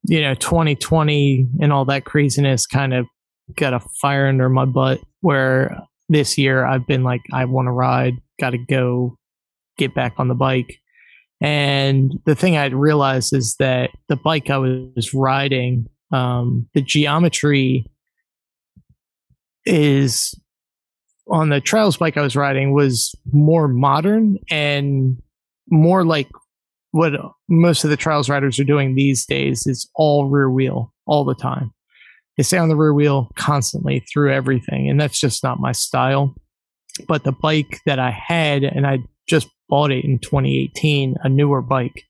[0.05, 3.07] you know, 2020 and all that craziness kind of
[3.55, 7.73] got a fire under my butt where this year I've been like, I want to
[7.73, 9.19] ride, got to go
[9.77, 10.79] get back on the bike.
[11.41, 17.87] And the thing I'd realized is that the bike I was riding um, the geometry
[19.65, 20.35] is
[21.29, 25.21] on the trials bike I was riding was more modern and
[25.69, 26.29] more like
[26.93, 27.13] what
[27.49, 31.35] most of the trials riders are doing these days is all rear wheel all the
[31.35, 31.73] time.
[32.37, 36.35] They stay on the rear wheel constantly through everything, and that's just not my style.
[37.09, 41.63] But the bike that I had, and I just bought it in 2018, a newer
[41.63, 42.05] bike,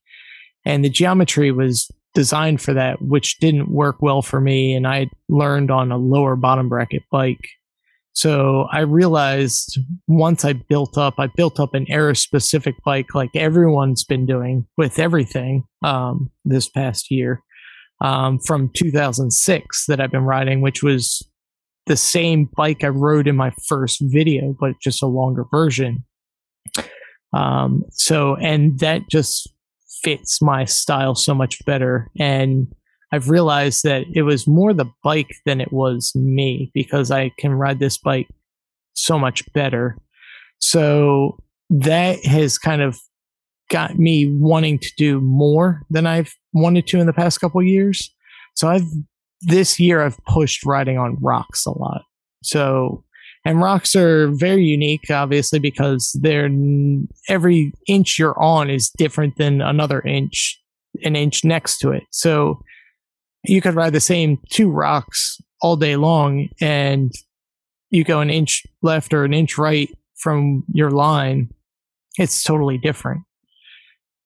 [0.64, 4.74] and the geometry was designed for that, which didn't work well for me.
[4.74, 7.46] And I learned on a lower bottom bracket bike.
[8.14, 13.28] So I realized once I built up, I built up an era specific bike like
[13.34, 17.42] everyone's been doing with everything um, this past year
[18.00, 21.22] um, from 2006 that I've been riding, which was
[21.84, 26.02] the same bike I rode in my first video, but just a longer version.
[27.34, 29.52] Um, so, and that just
[30.06, 32.08] fits my style so much better.
[32.16, 32.72] And
[33.12, 37.52] I've realized that it was more the bike than it was me because I can
[37.52, 38.28] ride this bike
[38.94, 39.98] so much better.
[40.60, 42.96] So that has kind of
[43.68, 48.14] got me wanting to do more than I've wanted to in the past couple years.
[48.54, 48.86] So I've
[49.40, 52.02] this year I've pushed riding on rocks a lot.
[52.44, 53.02] So
[53.46, 56.50] and rocks are very unique, obviously, because they're
[57.28, 60.60] every inch you're on is different than another inch,
[61.04, 62.02] an inch next to it.
[62.10, 62.60] So
[63.44, 67.12] you could ride the same two rocks all day long, and
[67.90, 71.48] you go an inch left or an inch right from your line.
[72.18, 73.22] It's totally different.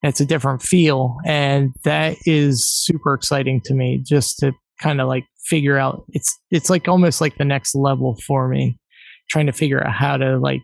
[0.01, 3.99] It's a different feel, and that is super exciting to me.
[4.03, 8.17] Just to kind of like figure out it's it's like almost like the next level
[8.25, 8.79] for me
[9.31, 10.61] trying to figure out how to like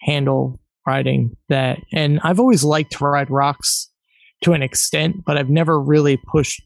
[0.00, 1.78] handle riding that.
[1.92, 3.90] And I've always liked to ride rocks
[4.42, 6.62] to an extent, but I've never really pushed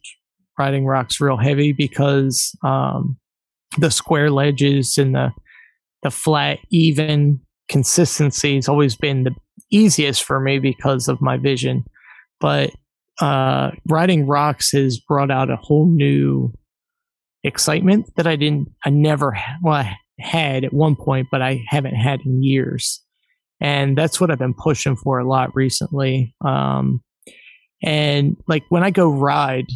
[0.58, 3.18] riding rocks real heavy because um,
[3.78, 5.32] the square ledges and the
[6.02, 9.34] the flat, even consistency has always been the
[9.70, 11.84] easiest for me because of my vision.
[12.40, 12.70] But
[13.20, 16.54] uh, riding rocks has brought out a whole new
[17.44, 19.86] excitement that I didn't, I never, well,
[20.20, 23.02] had at one point, but I haven't had in years.
[23.60, 26.34] And that's what I've been pushing for a lot recently.
[26.44, 27.02] Um,
[27.82, 29.66] and like when I go ride,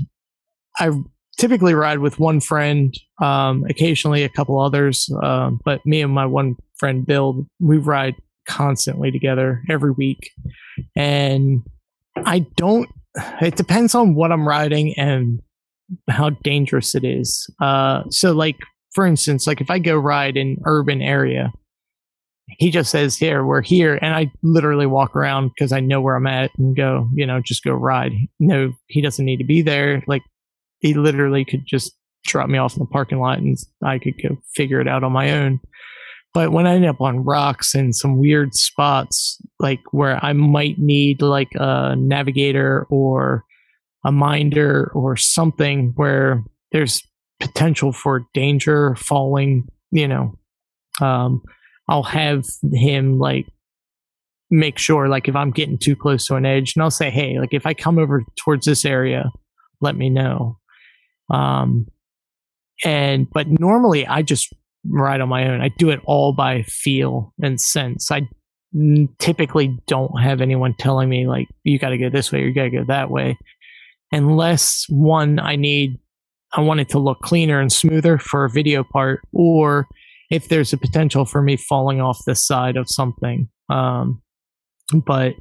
[0.79, 0.91] I
[1.39, 5.09] typically ride with one friend, um, occasionally a couple others.
[5.23, 8.15] Uh, but me and my one friend, Bill, we ride
[8.47, 10.31] constantly together every week.
[10.97, 11.63] And
[12.17, 12.89] I don't.
[13.41, 15.41] It depends on what I'm riding and
[16.09, 17.49] how dangerous it is.
[17.61, 18.57] Uh, so, like
[18.95, 21.53] for instance, like if I go ride in urban area,
[22.59, 26.17] he just says, "Here, we're here," and I literally walk around because I know where
[26.17, 28.13] I'm at and go, you know, just go ride.
[28.39, 30.03] No, he doesn't need to be there.
[30.07, 30.23] Like
[30.81, 31.93] he literally could just
[32.25, 35.13] drop me off in the parking lot and I could go figure it out on
[35.13, 35.61] my own.
[36.33, 40.79] But when I end up on rocks and some weird spots, like where I might
[40.79, 43.45] need like a navigator or
[44.05, 47.03] a minder or something where there's
[47.45, 50.39] potential for danger, falling, you know,
[51.01, 51.43] um,
[51.89, 53.47] I'll have him like
[54.51, 57.39] make sure, like if I'm getting too close to an edge, and I'll say, hey,
[57.39, 59.31] like if I come over towards this area,
[59.81, 60.59] let me know.
[61.31, 61.87] Um,
[62.85, 64.53] and but normally I just
[64.89, 65.61] ride on my own.
[65.61, 68.11] I do it all by feel and sense.
[68.11, 68.29] I
[69.19, 72.55] typically don't have anyone telling me like you got to go this way or you
[72.55, 73.39] got to go that way,
[74.13, 75.99] unless one I need
[76.55, 79.89] I want it to look cleaner and smoother for a video part, or
[80.31, 83.49] if there's a potential for me falling off the side of something.
[83.69, 84.23] Um,
[85.07, 85.35] but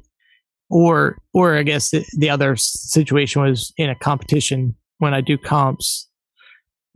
[0.70, 5.38] or or I guess the, the other situation was in a competition when I do
[5.38, 6.08] comps.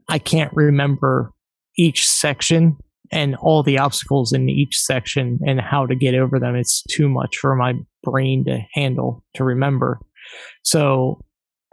[0.08, 1.32] I can't remember
[1.76, 2.76] each section
[3.12, 6.56] and all the obstacles in each section and how to get over them.
[6.56, 10.00] It's too much for my brain to handle to remember.
[10.62, 11.20] So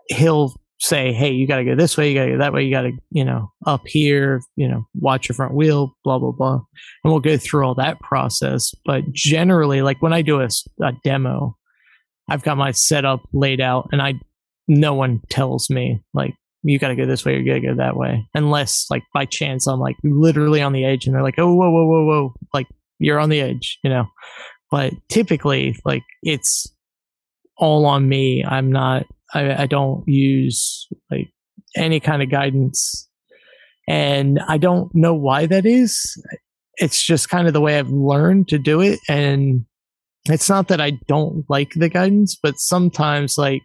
[0.10, 2.64] he'll say, hey, you got to go this way, you got to go that way,
[2.64, 6.32] you got to, you know, up here, you know, watch your front wheel, blah, blah,
[6.32, 6.60] blah.
[7.04, 8.72] And we'll go through all that process.
[8.86, 10.50] But generally, like when I do a,
[10.82, 11.56] a demo,
[12.30, 14.16] I've got my setup laid out and I,
[14.68, 16.34] no one tells me, like,
[16.64, 18.28] you got to go this way you got to go that way.
[18.34, 21.70] Unless, like, by chance, I'm like literally on the edge and they're like, oh, whoa,
[21.70, 22.34] whoa, whoa, whoa.
[22.54, 24.08] Like, you're on the edge, you know.
[24.72, 26.66] But typically, like, it's
[27.58, 28.44] all on me.
[28.44, 31.32] I'm not I, I don't use like
[31.76, 33.08] any kind of guidance.
[33.88, 36.00] And I don't know why that is.
[36.78, 39.00] It's just kind of the way I've learned to do it.
[39.08, 39.66] And
[40.26, 43.64] it's not that I don't like the guidance, but sometimes like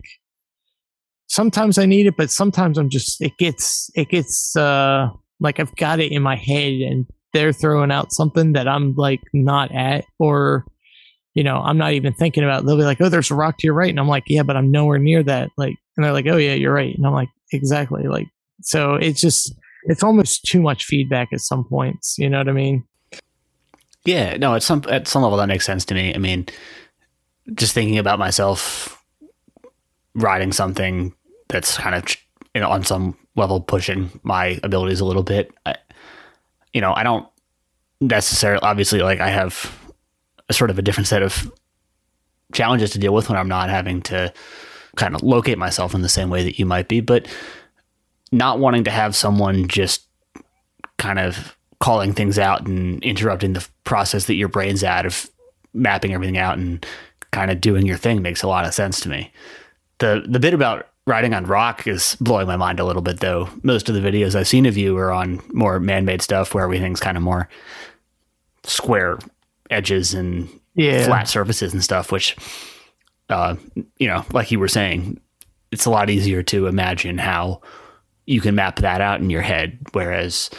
[1.29, 5.09] sometimes I need it, but sometimes I'm just it gets it gets uh
[5.41, 9.23] like I've got it in my head and they're throwing out something that I'm like
[9.33, 10.67] not at or
[11.35, 12.63] you know, I'm not even thinking about.
[12.63, 12.67] It.
[12.67, 14.57] They'll be like, "Oh, there's a rock to your right," and I'm like, "Yeah, but
[14.57, 17.29] I'm nowhere near that." Like, and they're like, "Oh, yeah, you're right," and I'm like,
[17.53, 18.29] "Exactly." Like,
[18.63, 22.17] so it's just it's almost too much feedback at some points.
[22.19, 22.85] You know what I mean?
[24.05, 26.15] Yeah, no, at some at some level that makes sense to me.
[26.15, 26.47] I mean,
[27.55, 29.03] just thinking about myself
[30.15, 31.15] riding something
[31.49, 32.05] that's kind of
[32.55, 35.53] you know on some level pushing my abilities a little bit.
[35.67, 35.77] I,
[36.73, 37.27] you know, I don't
[38.01, 39.80] necessarily obviously like I have
[40.51, 41.51] a sort of a different set of
[42.53, 44.33] challenges to deal with when I'm not having to
[44.97, 47.29] kind of locate myself in the same way that you might be, but
[48.33, 50.07] not wanting to have someone just
[50.99, 55.31] kind of calling things out and interrupting the process that your brain's at of
[55.73, 56.85] mapping everything out and
[57.31, 59.33] kind of doing your thing makes a lot of sense to me.
[59.99, 63.49] The the bit about riding on rock is blowing my mind a little bit though.
[63.63, 67.01] Most of the videos I've seen of you are on more man-made stuff where everything's
[67.01, 67.49] kind of more
[68.65, 69.19] square
[69.71, 71.05] edges and yeah.
[71.05, 72.37] flat surfaces and stuff, which,
[73.29, 73.57] uh,
[73.97, 75.21] you know, like you were saying,
[75.71, 77.61] it's a lot easier to imagine how
[78.27, 79.79] you can map that out in your head.
[79.93, 80.51] Whereas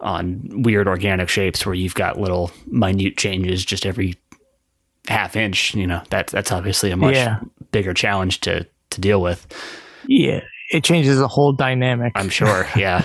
[0.00, 4.14] on weird organic shapes where you've got little minute changes just every
[5.08, 7.40] half inch, you know, that, that's obviously a much yeah.
[7.70, 9.46] bigger challenge to, to deal with.
[10.06, 10.40] Yeah.
[10.70, 12.12] It changes the whole dynamic.
[12.14, 12.66] I'm sure.
[12.74, 13.04] Yeah.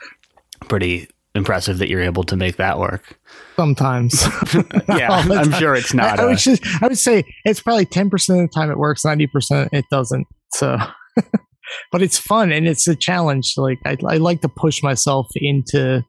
[0.68, 3.18] Pretty impressive that you're able to make that work
[3.56, 4.26] sometimes.
[4.88, 6.18] yeah, I'm sure it's not.
[6.18, 9.02] I, I would just, I would say it's probably 10% of the time it works,
[9.02, 10.26] 90% it doesn't.
[10.52, 10.78] So,
[11.92, 13.54] but it's fun and it's a challenge.
[13.56, 16.02] Like I, I like to push myself into,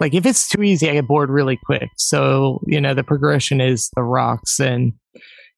[0.00, 1.90] like if it's too easy, I get bored really quick.
[1.96, 4.94] So, you know, the progression is the rocks and,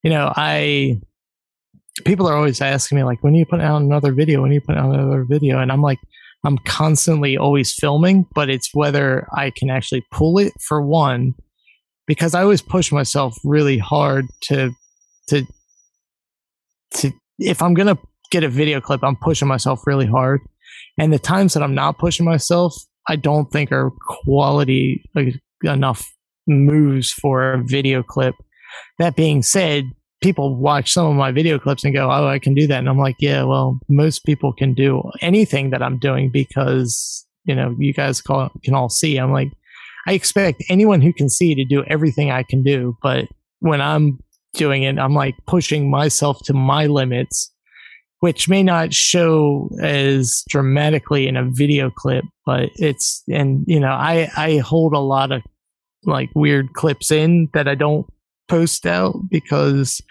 [0.02, 1.00] you know, I,
[2.04, 4.42] people are always asking me like, when are you put out another video?
[4.42, 5.60] When are you put out another video?
[5.60, 5.98] And I'm like,
[6.44, 11.34] I'm constantly always filming, but it's whether I can actually pull it for one,
[12.06, 14.72] because I always push myself really hard to
[15.28, 15.46] to
[16.94, 17.98] to if I'm gonna
[18.30, 20.40] get a video clip, I'm pushing myself really hard.
[20.98, 22.74] And the times that I'm not pushing myself,
[23.08, 25.04] I don't think are quality
[25.62, 26.10] enough
[26.46, 28.34] moves for a video clip.
[28.98, 29.84] That being said,
[30.22, 32.88] people watch some of my video clips and go, "Oh, I can do that," and
[32.88, 37.74] I'm like, "Yeah, well, most people can do anything that I'm doing because you know
[37.78, 39.52] you guys call, can all see." I'm like,
[40.06, 43.28] I expect anyone who can see to do everything I can do, but
[43.60, 44.18] when I'm
[44.52, 44.98] doing it.
[44.98, 47.50] I'm like pushing myself to my limits,
[48.20, 53.92] which may not show as dramatically in a video clip, but it's, and you know,
[53.92, 55.42] I, I hold a lot of
[56.04, 58.06] like weird clips in that I don't
[58.52, 60.02] post out because,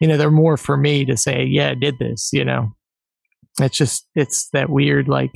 [0.00, 2.70] you know, they're more for me to say, yeah, I did this, you know,
[3.60, 5.32] it's just, it's that weird, like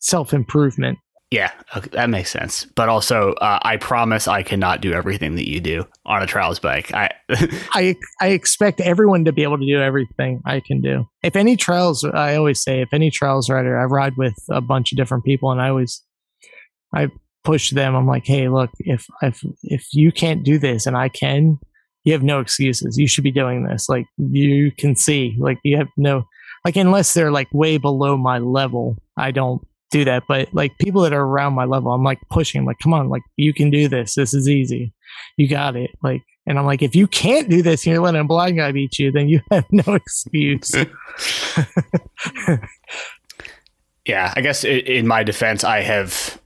[0.00, 0.98] self improvement.
[1.30, 2.64] Yeah, okay, that makes sense.
[2.64, 6.58] But also, uh, I promise I cannot do everything that you do on a trials
[6.58, 6.94] bike.
[6.94, 7.10] I,
[7.72, 11.06] I, I expect everyone to be able to do everything I can do.
[11.22, 14.92] If any trials, I always say, if any trials rider, I ride with a bunch
[14.92, 16.02] of different people, and I always,
[16.94, 17.08] I
[17.44, 17.94] push them.
[17.94, 21.58] I'm like, hey, look, if if if you can't do this and I can,
[22.04, 22.98] you have no excuses.
[22.98, 23.88] You should be doing this.
[23.88, 26.24] Like you can see, like you have no,
[26.64, 30.24] like unless they're like way below my level, I don't do that.
[30.28, 33.22] But like people that are around my level, I'm like pushing, like, come on, like
[33.36, 34.14] you can do this.
[34.14, 34.92] This is easy.
[35.36, 35.90] You got it.
[36.02, 38.70] Like, and I'm like, if you can't do this, and you're letting a blind guy
[38.70, 40.70] beat you, then you have no excuse.
[44.06, 46.38] yeah, I guess in my defense, I have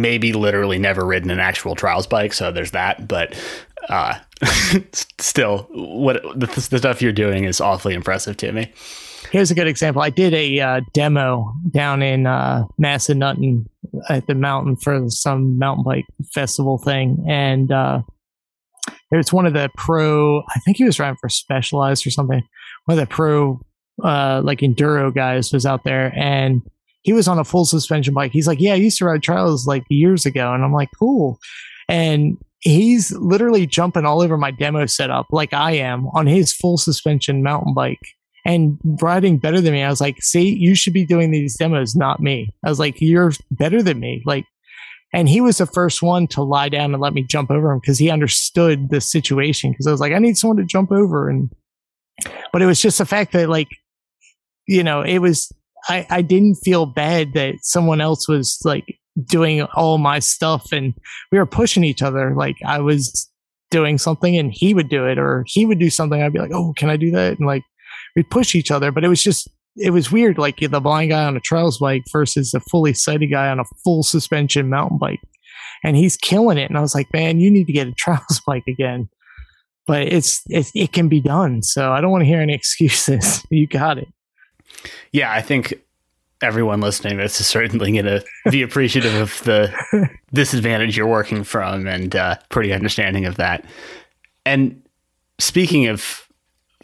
[0.00, 3.08] maybe literally never ridden an actual trials bike, so there's that.
[3.08, 3.40] But
[3.88, 4.18] uh,
[4.92, 8.72] still, what the, the stuff you're doing is awfully impressive to me
[9.34, 10.00] here's a good example.
[10.00, 13.66] I did a uh, demo down in uh, Massanutten
[14.08, 18.02] at the mountain for some mountain bike festival thing, and uh,
[19.10, 20.40] was one of the pro.
[20.40, 22.42] I think he was riding for Specialized or something.
[22.84, 23.60] One of the pro
[24.02, 26.62] uh, like enduro guys was out there, and
[27.04, 28.32] he was on a full suspension bike.
[28.32, 31.38] He's like, "Yeah, I used to ride trials like years ago," and I'm like, "Cool."
[31.88, 36.78] And he's literally jumping all over my demo setup like I am on his full
[36.78, 38.00] suspension mountain bike
[38.46, 39.82] and riding better than me.
[39.82, 42.50] I was like, see, you should be doing these demos, not me.
[42.64, 44.22] I was like, you're better than me.
[44.26, 44.46] Like,
[45.12, 47.78] and he was the first one to lie down and let me jump over him
[47.80, 49.70] because he understood the situation.
[49.70, 51.30] Because I was like, I need someone to jump over.
[51.30, 51.50] And,
[52.52, 53.68] but it was just the fact that, like,
[54.66, 55.52] you know, it was,
[55.88, 60.94] I, I didn't feel bad that someone else was like doing all my stuff and
[61.30, 62.34] we were pushing each other.
[62.34, 63.30] Like, I was
[63.70, 66.22] doing something and he would do it or he would do something.
[66.22, 67.38] I'd be like, oh, can I do that?
[67.38, 67.62] And like,
[68.16, 71.24] we'd push each other, but it was just it was weird, like the blind guy
[71.24, 75.20] on a trials bike versus the fully sighted guy on a full suspension mountain bike,
[75.82, 76.70] and he's killing it.
[76.70, 79.08] And I was like, man, you need to get a trials bike again.
[79.86, 81.62] But it's, it's it can be done.
[81.62, 83.44] So I don't want to hear any excuses.
[83.50, 84.08] you got it.
[85.12, 85.74] Yeah, I think
[86.42, 89.72] everyone listening this is certainly going to be appreciative of the
[90.32, 93.64] disadvantage you're working from and uh, pretty understanding of that.
[94.44, 94.82] And
[95.38, 96.24] speaking of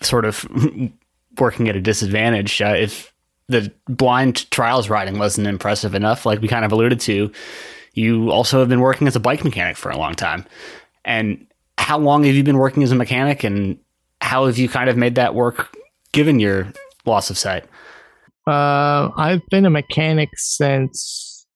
[0.02, 0.46] sort of
[1.38, 2.60] working at a disadvantage.
[2.60, 3.12] Uh, if
[3.48, 7.30] the blind trials riding wasn't impressive enough, like we kind of alluded to,
[7.94, 10.44] you also have been working as a bike mechanic for a long time.
[11.04, 11.46] And
[11.78, 13.78] how long have you been working as a mechanic, and
[14.20, 15.74] how have you kind of made that work
[16.12, 16.72] given your
[17.06, 17.64] loss of sight?
[18.46, 21.46] Uh, I've been a mechanic since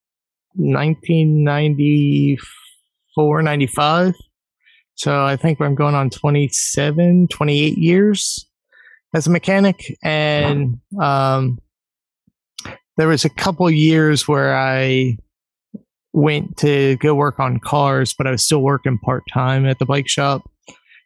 [0.54, 4.14] 1994, 95.
[4.96, 8.46] So I think I'm going on 27, 28 years
[9.14, 11.58] as a mechanic, and um,
[12.96, 15.16] there was a couple years where I
[16.12, 19.86] went to go work on cars, but I was still working part time at the
[19.86, 20.42] bike shop.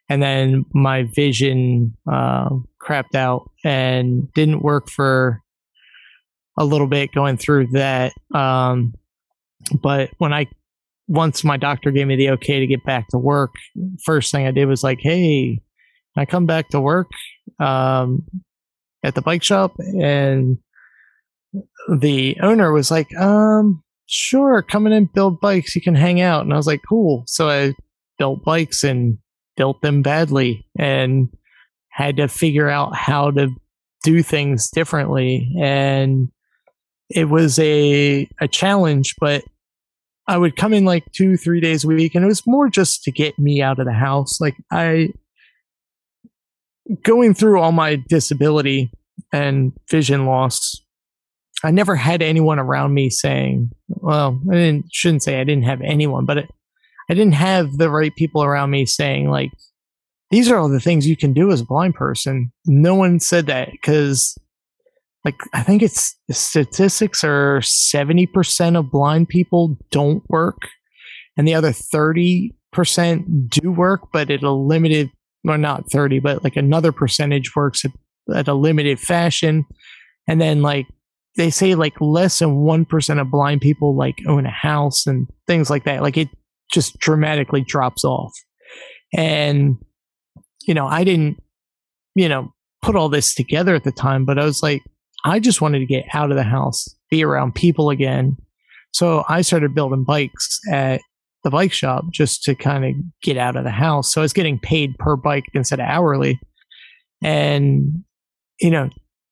[0.07, 2.49] And then my vision uh,
[2.81, 5.41] crapped out and didn't work for
[6.59, 8.13] a little bit going through that.
[8.35, 8.93] Um,
[9.81, 10.45] but when I
[11.07, 13.55] once my doctor gave me the okay to get back to work,
[14.05, 15.59] first thing I did was like, hey,
[16.15, 17.09] I come back to work
[17.59, 18.23] um,
[19.03, 20.59] at the bike shop, and
[21.91, 25.75] the owner was like, um, sure, come in and build bikes.
[25.75, 26.43] You can hang out.
[26.43, 27.23] And I was like, cool.
[27.25, 27.73] So I
[28.17, 29.17] built bikes and
[29.55, 31.29] built them badly and
[31.89, 33.49] had to figure out how to
[34.03, 35.51] do things differently.
[35.59, 36.29] And
[37.09, 39.43] it was a, a challenge, but
[40.27, 42.13] I would come in like two, three days a week.
[42.13, 44.39] And it was more just to get me out of the house.
[44.39, 45.09] Like I,
[47.03, 48.91] going through all my disability
[49.33, 50.79] and vision loss,
[51.63, 55.81] I never had anyone around me saying, well, I didn't, shouldn't say I didn't have
[55.81, 56.49] anyone, but it,
[57.09, 59.51] I didn't have the right people around me saying, like,
[60.31, 62.51] these are all the things you can do as a blind person.
[62.67, 64.37] No one said that because,
[65.25, 70.57] like, I think it's statistics are 70% of blind people don't work,
[71.37, 75.09] and the other 30% do work, but at a limited
[75.47, 77.91] or not 30, but like another percentage works at,
[78.33, 79.65] at a limited fashion.
[80.27, 80.87] And then like
[81.37, 85.69] they say like less than 1% of blind people like own a house and things
[85.69, 86.01] like that.
[86.01, 86.29] Like it
[86.71, 88.33] just dramatically drops off.
[89.15, 89.77] And
[90.67, 91.41] you know, I didn't,
[92.15, 94.83] you know, put all this together at the time, but I was like,
[95.25, 98.37] I just wanted to get out of the house, be around people again.
[98.91, 101.01] So I started building bikes at
[101.43, 104.11] the bike shop just to kind of get out of the house.
[104.11, 106.39] So I was getting paid per bike instead of hourly.
[107.21, 108.03] And,
[108.59, 108.89] you know,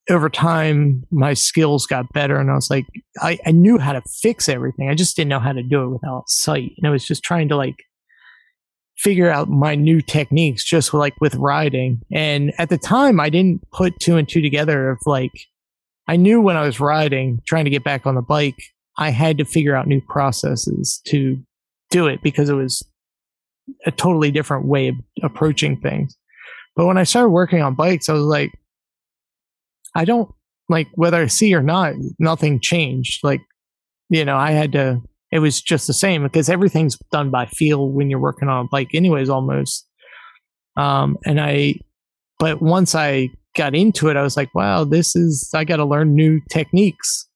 [0.10, 2.38] over time, my skills got better.
[2.38, 2.86] And I was like,
[3.20, 4.90] I, I knew how to fix everything.
[4.90, 6.72] I just didn't know how to do it without sight.
[6.78, 7.76] And I was just trying to like
[8.98, 12.02] figure out my new techniques just like with riding.
[12.12, 15.34] And at the time, I didn't put two and two together of like,
[16.08, 18.62] I knew when I was riding, trying to get back on the bike,
[18.98, 21.38] I had to figure out new processes to
[21.90, 22.84] do it because it was
[23.86, 26.18] a totally different way of approaching things.
[26.76, 28.52] But when I started working on bikes, I was like,
[29.96, 30.32] I don't
[30.70, 33.24] like whether I see or not, nothing changed.
[33.24, 33.42] Like,
[34.10, 35.02] you know, I had to,
[35.32, 38.68] it was just the same because everything's done by feel when you're working on a
[38.70, 39.86] bike, anyways, almost.
[40.78, 41.76] Um, and I,
[42.40, 45.86] but once I got into it, I was like, wow, this is, I got to
[45.86, 47.28] learn new techniques.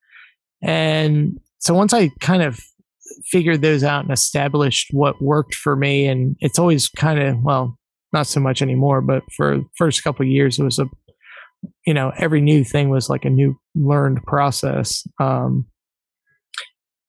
[0.63, 2.59] And so once I kind of
[3.25, 7.77] figured those out and established what worked for me, and it's always kind of, well,
[8.13, 10.85] not so much anymore, but for first couple years, it was a,
[11.85, 15.03] you know, every new thing was like a new learned process.
[15.19, 15.65] Um,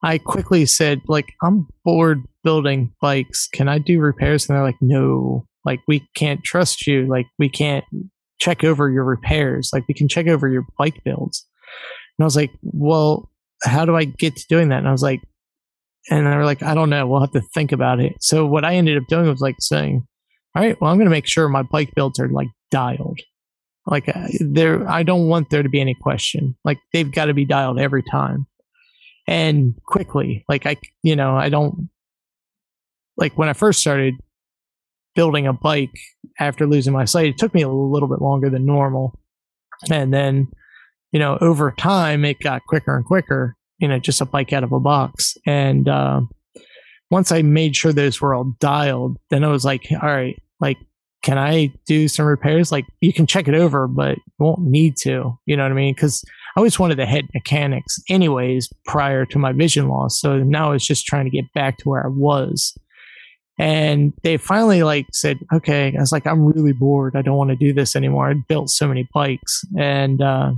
[0.03, 3.49] I quickly said, like, I'm bored building bikes.
[3.53, 4.49] Can I do repairs?
[4.49, 7.07] And they're like, no, like, we can't trust you.
[7.07, 7.85] Like, we can't
[8.43, 9.71] check over your repairs.
[9.73, 11.47] Like, we can check over your bike builds.
[12.19, 13.31] And I was like, well,
[13.63, 14.79] how do I get to doing that?
[14.79, 15.21] And I was like,
[16.11, 17.07] and they were like, I don't know.
[17.07, 18.15] We'll have to think about it.
[18.21, 20.05] So what I ended up doing was like saying,
[20.57, 23.21] all right, well, I'm going to make sure my bike builds are like dialed.
[23.87, 26.57] Like uh, there, I don't want there to be any question.
[26.65, 28.47] Like they've got to be dialed every time
[29.29, 30.45] and quickly.
[30.49, 31.89] Like I, you know, I don't
[33.17, 34.15] like when I first started
[35.15, 35.95] building a bike
[36.39, 39.19] after losing my sight, it took me a little bit longer than normal.
[39.91, 40.49] And then,
[41.11, 44.65] you know, over time it got quicker and quicker, you know, just a bike out
[44.65, 45.37] of a box.
[45.47, 46.23] And, uh,
[47.11, 50.79] once I made sure those were all dialed, then I was like, all right, like,
[51.23, 52.73] can I do some repairs?
[52.73, 55.39] Like, you can check it over, but you won't need to.
[55.45, 55.95] You know what I mean?
[55.95, 56.25] Because
[56.57, 60.21] I always wanted the head mechanics, anyways, prior to my vision loss.
[60.21, 62.77] So now I was just trying to get back to where I was.
[63.59, 67.17] And they finally like said, okay, I was like, I'm really bored.
[67.17, 68.31] I don't want to do this anymore.
[68.31, 69.65] I built so many bikes.
[69.79, 70.53] And, uh,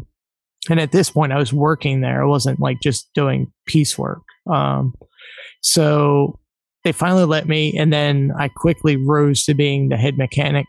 [0.70, 2.22] and at this point I was working there.
[2.22, 4.22] I wasn't like just doing piecework.
[4.50, 4.94] Um,
[5.60, 6.38] so
[6.84, 10.66] they finally let me, and then I quickly rose to being the head mechanic.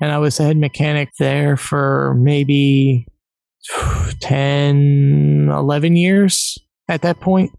[0.00, 3.06] And I was the head mechanic there for maybe
[4.20, 6.58] 10, 11 years
[6.88, 7.52] at that point.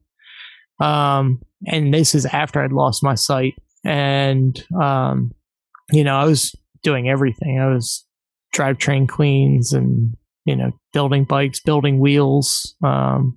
[0.80, 3.56] Um, and this is after I'd lost my sight.
[3.86, 5.32] And, um,
[5.92, 7.60] you know, I was doing everything.
[7.60, 8.06] I was
[8.56, 13.36] drivetrain queens and, you know, building bikes, building wheels, um,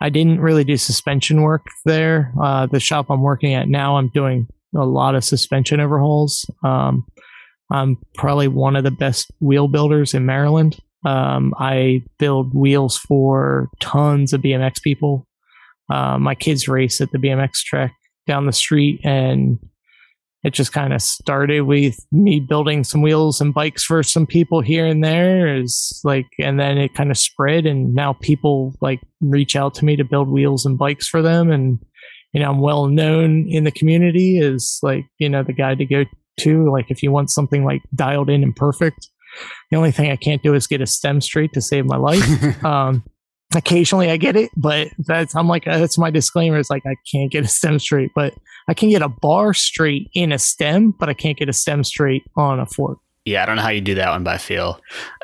[0.00, 2.32] I didn't really do suspension work there.
[2.38, 4.46] Uh, the shop I'm working at now, I'm doing
[4.76, 6.44] a lot of suspension overhauls.
[6.62, 7.06] Um,
[7.70, 10.76] I'm probably one of the best wheel builders in Maryland.
[11.06, 15.26] Um, I build wheels for tons of BMX people.
[15.90, 17.92] Uh, my kids race at the BMX track
[18.26, 19.58] down the street, and
[20.44, 24.60] it just kind of started with me building some wheels and bikes for some people
[24.60, 29.00] here and there is like and then it kind of spread and now people like
[29.20, 31.78] reach out to me to build wheels and bikes for them and
[32.32, 35.86] you know i'm well known in the community as like you know the guy to
[35.86, 36.04] go
[36.36, 39.08] to like if you want something like dialed in and perfect
[39.70, 42.64] the only thing i can't do is get a stem straight to save my life.
[42.64, 43.02] Um
[43.54, 46.58] occasionally I get it, but that's I'm like that's my disclaimer.
[46.58, 48.34] It's like I can't get a stem straight, but
[48.68, 51.84] I can get a bar straight in a stem, but I can't get a stem
[51.84, 52.98] straight on a fork.
[53.24, 54.80] Yeah, I don't know how you do that one by feel.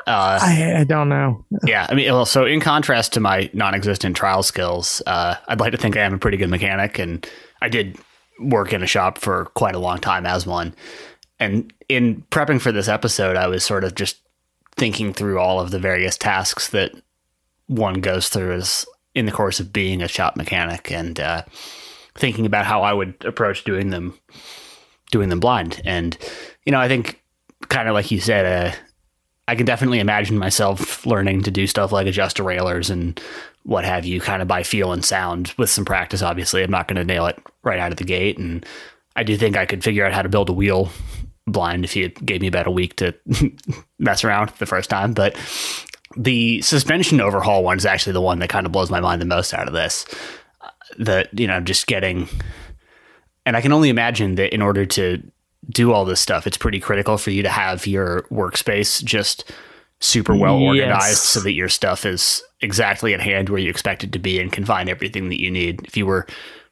[0.07, 1.45] Uh, I, I, don't know.
[1.65, 5.71] yeah, I mean, well, so in contrast to my non-existent trial skills, uh, I'd like
[5.73, 7.27] to think I am a pretty good mechanic, and
[7.61, 7.97] I did
[8.39, 10.73] work in a shop for quite a long time as one.
[11.39, 14.17] And in prepping for this episode, I was sort of just
[14.75, 16.93] thinking through all of the various tasks that
[17.71, 21.43] one goes through is in the course of being a shop mechanic and uh,
[22.15, 24.17] thinking about how I would approach doing them,
[25.11, 25.81] doing them blind.
[25.85, 26.17] And
[26.65, 27.21] you know, I think
[27.69, 28.75] kind of like you said, uh,
[29.47, 33.19] I can definitely imagine myself learning to do stuff like adjust derailleurs and
[33.63, 35.53] what have you, kind of by feel and sound.
[35.57, 38.37] With some practice, obviously, I'm not going to nail it right out of the gate,
[38.37, 38.65] and
[39.15, 40.89] I do think I could figure out how to build a wheel
[41.47, 43.13] blind if you gave me about a week to
[43.99, 45.13] mess around the first time.
[45.13, 45.35] But
[46.15, 49.25] the suspension overhaul one is actually the one that kind of blows my mind the
[49.25, 50.05] most out of this.
[50.61, 52.27] Uh, that you know I'm just getting,
[53.45, 55.21] and I can only imagine that in order to
[55.69, 59.51] do all this stuff, it's pretty critical for you to have your workspace just
[59.99, 61.23] super well organized yes.
[61.23, 64.51] so that your stuff is exactly at hand where you expect it to be and
[64.51, 65.81] can find everything that you need.
[65.85, 66.25] If you were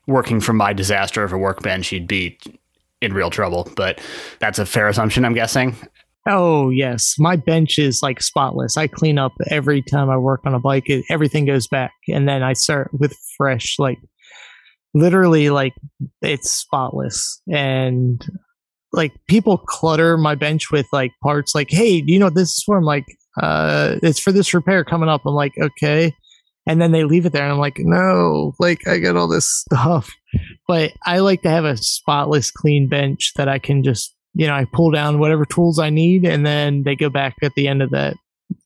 [0.08, 2.38] working from my disaster of a workbench, you'd be
[3.02, 3.72] in real trouble.
[3.76, 4.02] But
[4.40, 5.76] that's a fair assumption, I'm guessing.
[6.28, 8.78] Oh yes, my bench is like spotless.
[8.78, 10.90] I clean up every time I work on a bike.
[10.90, 13.76] It, everything goes back, and then I start with fresh.
[13.80, 14.00] Like
[14.94, 15.74] literally, like
[16.22, 17.42] it's spotless.
[17.52, 18.24] And
[18.92, 21.56] like people clutter my bench with like parts.
[21.56, 22.78] Like, hey, you know this is for?
[22.78, 23.06] I'm like,
[23.42, 25.22] uh, it's for this repair coming up.
[25.26, 26.14] I'm like, okay.
[26.68, 29.50] And then they leave it there, and I'm like, no, like I got all this
[29.72, 30.12] stuff.
[30.68, 34.54] But I like to have a spotless, clean bench that I can just you know,
[34.54, 37.82] I pull down whatever tools I need and then they go back at the end
[37.82, 38.16] of that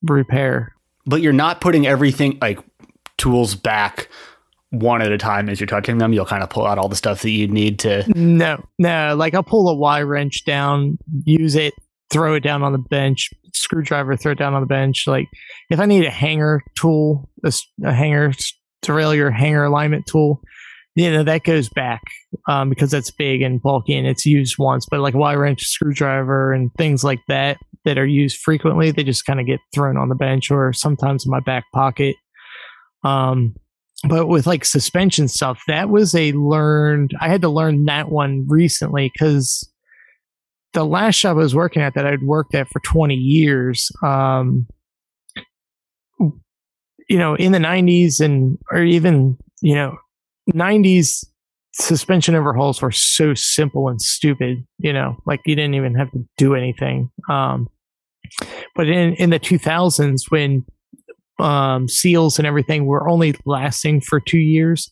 [0.04, 0.76] repair.
[1.06, 2.60] But you're not putting everything like
[3.18, 4.10] tools back
[4.70, 6.14] one at a time as you're touching them.
[6.14, 8.04] You'll kind of pull out all the stuff that you need to.
[8.16, 9.16] No, no.
[9.16, 11.74] Like I'll pull a Y wrench down, use it,
[12.10, 15.06] throw it down on the bench, screwdriver, throw it down on the bench.
[15.08, 15.28] Like
[15.70, 17.54] if I need a hanger tool, a,
[17.84, 18.32] a hanger
[18.84, 20.42] derailleur hanger alignment tool,
[20.96, 22.02] you know that goes back
[22.48, 25.64] um, because that's big and bulky and it's used once but like a y wrench
[25.64, 29.98] screwdriver and things like that that are used frequently they just kind of get thrown
[29.98, 32.16] on the bench or sometimes in my back pocket.
[33.04, 33.56] Um,
[34.08, 38.46] but with like suspension stuff that was a learned i had to learn that one
[38.48, 39.70] recently because
[40.74, 44.68] the last job i was working at that i'd worked at for 20 years um,
[46.20, 49.96] you know in the 90s and or even you know
[50.52, 51.26] 90s
[51.74, 56.24] suspension overhauls were so simple and stupid, you know, like you didn't even have to
[56.38, 57.10] do anything.
[57.30, 57.68] Um,
[58.76, 60.66] but in, in the 2000s, when
[61.40, 64.92] um, seals and everything were only lasting for two years,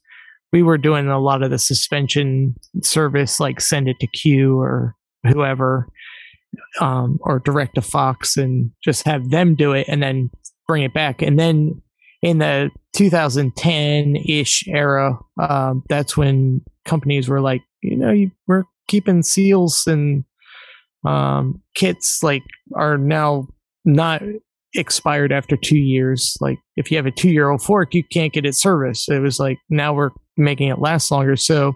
[0.51, 4.95] we were doing a lot of the suspension service, like send it to Q or
[5.23, 5.87] whoever,
[6.79, 10.29] um, or direct to Fox and just have them do it and then
[10.67, 11.21] bring it back.
[11.21, 11.81] And then
[12.21, 18.63] in the 2010 ish era, um, that's when companies were like, you know, you, we're
[18.87, 20.23] keeping seals and
[21.05, 22.43] um, kits like
[22.75, 23.47] are now
[23.85, 24.21] not
[24.75, 26.37] expired after two years.
[26.39, 29.09] Like if you have a two year old fork, you can't get it serviced.
[29.09, 31.35] It was like now we're making it last longer.
[31.35, 31.73] So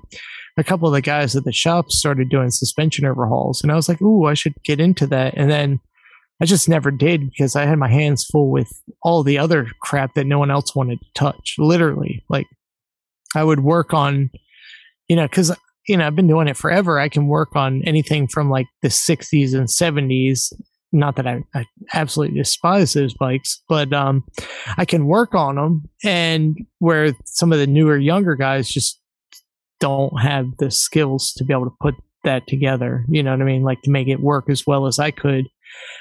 [0.58, 3.90] a couple of the guys at the shop started doing suspension overhauls, and I was
[3.90, 5.34] like, ooh, I should get into that.
[5.36, 5.80] And then
[6.42, 8.70] I just never did because I had my hands full with
[9.02, 11.56] all the other crap that no one else wanted to touch.
[11.58, 12.48] Literally, like
[13.36, 14.30] I would work on,
[15.08, 15.56] you know, because
[15.88, 17.00] you know I've been doing it forever.
[17.00, 20.52] I can work on anything from like the '60s and '70s.
[20.92, 24.24] Not that I, I absolutely despise those bikes, but um,
[24.78, 25.90] I can work on them.
[26.04, 29.02] And where some of the newer, younger guys just
[29.80, 33.06] don't have the skills to be able to put that together.
[33.10, 33.64] You know what I mean?
[33.64, 35.48] Like to make it work as well as I could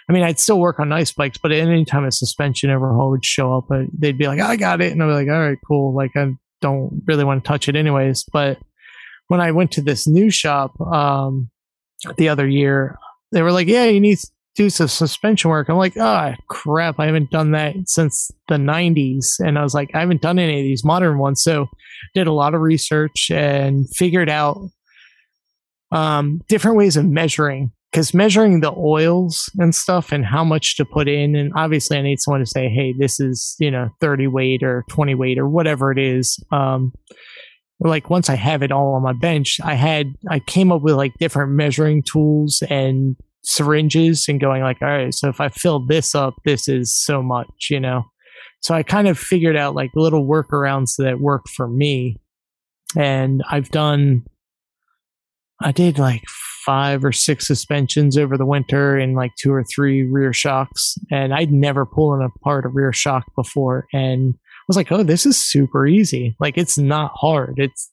[0.08, 3.24] I mean, I'd still work on nice bikes, but any time a suspension overhaul would
[3.24, 4.92] show up, uh, they'd be like, I got it.
[4.92, 5.94] And I'd be like, all right, cool.
[5.94, 8.24] Like, I don't really want to touch it anyways.
[8.32, 8.58] But
[9.28, 11.50] when I went to this new shop um,
[12.16, 12.98] the other year,
[13.32, 15.68] they were like, yeah, you need to do some suspension work.
[15.68, 17.00] I'm like, oh, crap.
[17.00, 19.40] I haven't done that since the 90s.
[19.40, 21.42] And I was like, I haven't done any of these modern ones.
[21.42, 21.68] So
[22.14, 24.58] did a lot of research and figured out
[25.90, 30.84] um, different ways of measuring because measuring the oils and stuff and how much to
[30.84, 34.26] put in and obviously i need someone to say hey this is you know 30
[34.26, 36.42] weight or 20 weight or whatever it is.
[36.50, 36.92] Um
[37.80, 40.94] like once i have it all on my bench i had i came up with
[40.94, 45.84] like different measuring tools and syringes and going like all right so if i fill
[45.86, 48.02] this up this is so much you know?
[48.60, 52.20] So i kind of figured out like little workarounds that work for me.
[52.96, 54.24] And i've done
[55.62, 56.22] i did like
[56.64, 60.96] five or six suspensions over the winter and like two or three rear shocks.
[61.10, 63.86] And I'd never pulled apart a rear shock before.
[63.92, 66.36] And I was like, oh, this is super easy.
[66.40, 67.54] Like it's not hard.
[67.58, 67.90] It's,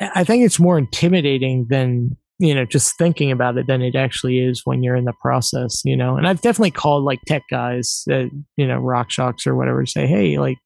[0.00, 4.38] I think it's more intimidating than, you know, just thinking about it than it actually
[4.38, 6.16] is when you're in the process, you know.
[6.16, 10.38] And I've definitely called like tech guys, that, you know, RockShox or whatever, say, hey,
[10.38, 10.58] like,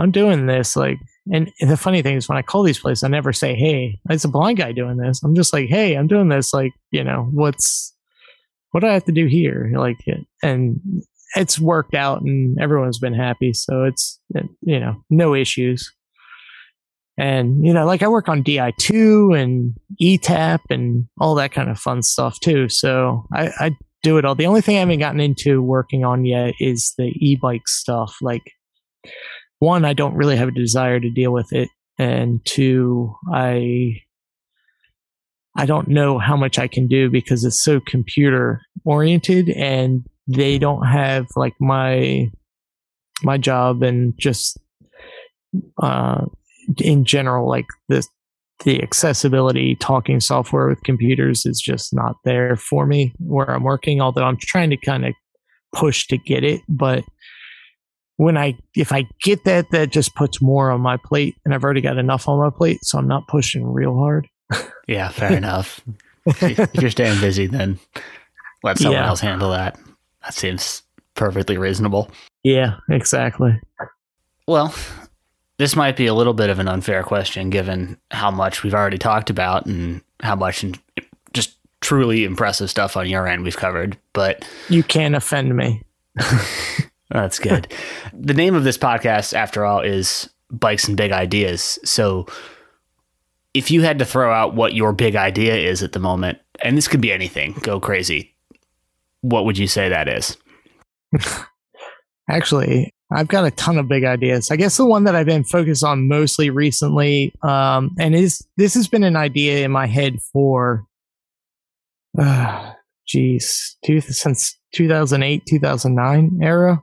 [0.00, 0.76] I'm doing this.
[0.76, 0.98] Like,
[1.32, 4.24] and the funny thing is when I call these places, I never say, Hey, it's
[4.24, 5.22] a blind guy doing this.
[5.22, 6.52] I'm just like, Hey, I'm doing this.
[6.52, 7.94] Like, you know, what's,
[8.70, 9.70] what do I have to do here?
[9.74, 9.98] Like,
[10.42, 10.80] and
[11.34, 13.52] it's worked out and everyone's been happy.
[13.52, 14.20] So it's,
[14.62, 15.92] you know, no issues.
[17.18, 21.78] And, you know, like I work on DI2 and ETAP and all that kind of
[21.78, 22.68] fun stuff too.
[22.68, 24.36] So I, I do it all.
[24.36, 28.16] The only thing I haven't gotten into working on yet is the e bike stuff.
[28.22, 28.52] Like,
[29.58, 34.02] one, I don't really have a desire to deal with it, and two, I
[35.58, 40.56] I don't know how much I can do because it's so computer oriented and they
[40.56, 42.30] don't have like my
[43.24, 44.56] my job and just
[45.82, 46.26] uh
[46.80, 48.06] in general like the
[48.64, 54.00] the accessibility talking software with computers is just not there for me where I'm working
[54.00, 55.14] although I'm trying to kind of
[55.74, 57.02] push to get it but
[58.18, 61.64] when I if I get that that just puts more on my plate and I've
[61.64, 64.28] already got enough on my plate so I'm not pushing real hard
[64.86, 65.80] yeah fair enough
[66.26, 67.78] if you're staying busy then
[68.62, 69.08] let someone yeah.
[69.08, 69.78] else handle that
[70.22, 70.82] that seems
[71.18, 72.10] perfectly reasonable.
[72.42, 73.60] Yeah, exactly.
[74.46, 74.74] Well,
[75.58, 78.96] this might be a little bit of an unfair question given how much we've already
[78.96, 80.64] talked about and how much
[81.34, 85.82] just truly impressive stuff on your end we've covered, but you can't offend me.
[87.10, 87.72] That's good.
[88.12, 91.78] the name of this podcast, after all, is Bikes and Big Ideas.
[91.84, 92.26] So
[93.54, 96.76] if you had to throw out what your big idea is at the moment, and
[96.76, 98.34] this could be anything, go crazy
[99.20, 100.36] what would you say that is?
[102.30, 104.50] Actually, I've got a ton of big ideas.
[104.50, 108.74] I guess the one that I've been focused on mostly recently, um, and is this
[108.74, 110.86] has been an idea in my head for,
[112.18, 112.72] uh,
[113.06, 116.82] geez, two, since 2008, 2009 era.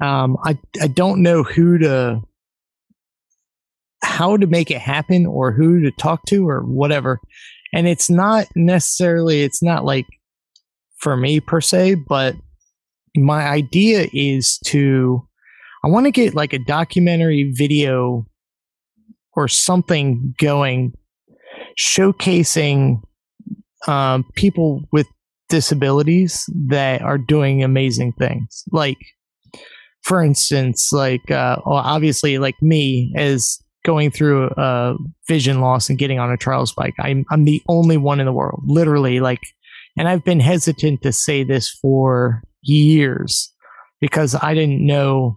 [0.00, 2.22] Um, I I don't know who to,
[4.02, 7.20] how to make it happen, or who to talk to, or whatever.
[7.72, 10.06] And it's not necessarily, it's not like
[10.98, 12.34] for me per se, but
[13.16, 15.26] my idea is to
[15.84, 18.26] I want to get like a documentary video
[19.34, 20.92] or something going
[21.78, 23.00] showcasing
[23.86, 25.06] um, people with
[25.48, 28.64] disabilities that are doing amazing things.
[28.72, 28.98] Like,
[30.08, 34.96] for instance, like uh, obviously, like me as going through a
[35.28, 36.94] vision loss and getting on a trials bike.
[36.98, 39.20] I'm I'm the only one in the world, literally.
[39.20, 39.40] Like
[39.98, 43.52] and I've been hesitant to say this for years
[44.00, 45.36] because I didn't know,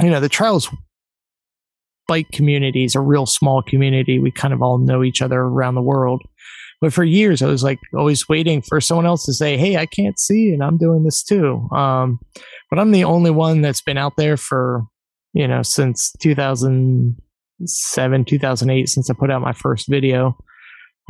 [0.00, 0.68] you know, the trials
[2.08, 4.18] bike community is a real small community.
[4.18, 6.22] We kind of all know each other around the world.
[6.80, 9.86] But for years, I was like always waiting for someone else to say, Hey, I
[9.86, 11.68] can't see and I'm doing this too.
[11.70, 12.18] Um,
[12.70, 14.84] but I'm the only one that's been out there for,
[15.32, 20.36] you know, since 2007, 2008, since I put out my first video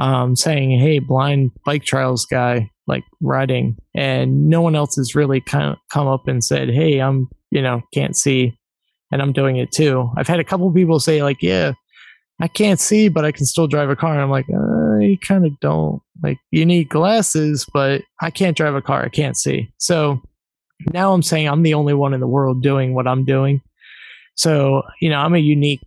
[0.00, 5.40] um, saying, "Hey, blind bike trials guy, like riding," and no one else has really
[5.40, 8.58] kind of come up and said, "Hey, I'm you know can't see,
[9.12, 11.72] and I'm doing it too." I've had a couple people say, like, "Yeah,
[12.40, 15.18] I can't see, but I can still drive a car." And I'm like, uh, "You
[15.18, 16.00] kind of don't.
[16.22, 19.04] Like, you need glasses, but I can't drive a car.
[19.04, 20.22] I can't see." So
[20.92, 23.60] now I'm saying I'm the only one in the world doing what I'm doing.
[24.34, 25.80] So, you know, I'm a unique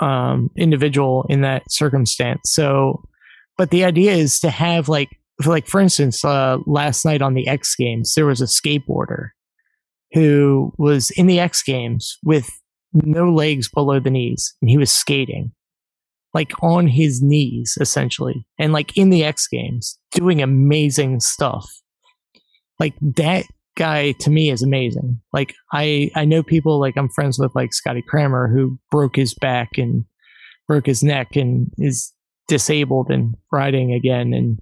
[0.00, 2.40] um, individual in that circumstance.
[2.46, 3.04] So,
[3.56, 5.08] but the idea is to have like,
[5.46, 9.28] like for instance, uh, last night on the X Games, there was a skateboarder
[10.12, 12.50] who was in the X Games with
[12.92, 15.52] no legs below the knees, and he was skating
[16.34, 21.68] like on his knees essentially, and like in the X Games doing amazing stuff.
[22.78, 23.44] Like that
[23.78, 25.20] guy to me is amazing.
[25.32, 29.32] Like I I know people like I'm friends with like Scotty Kramer who broke his
[29.34, 30.04] back and
[30.66, 32.12] broke his neck and is
[32.48, 34.34] disabled and riding again.
[34.34, 34.58] And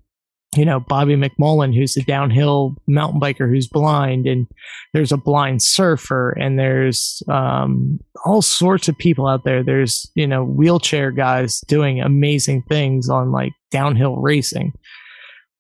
[0.55, 4.47] you know Bobby McMullen who's a downhill mountain biker who's blind and
[4.93, 9.65] there's a blind surfer and there's um, all sorts of people out there.
[9.65, 14.73] There's you know wheelchair guys doing amazing things on like downhill racing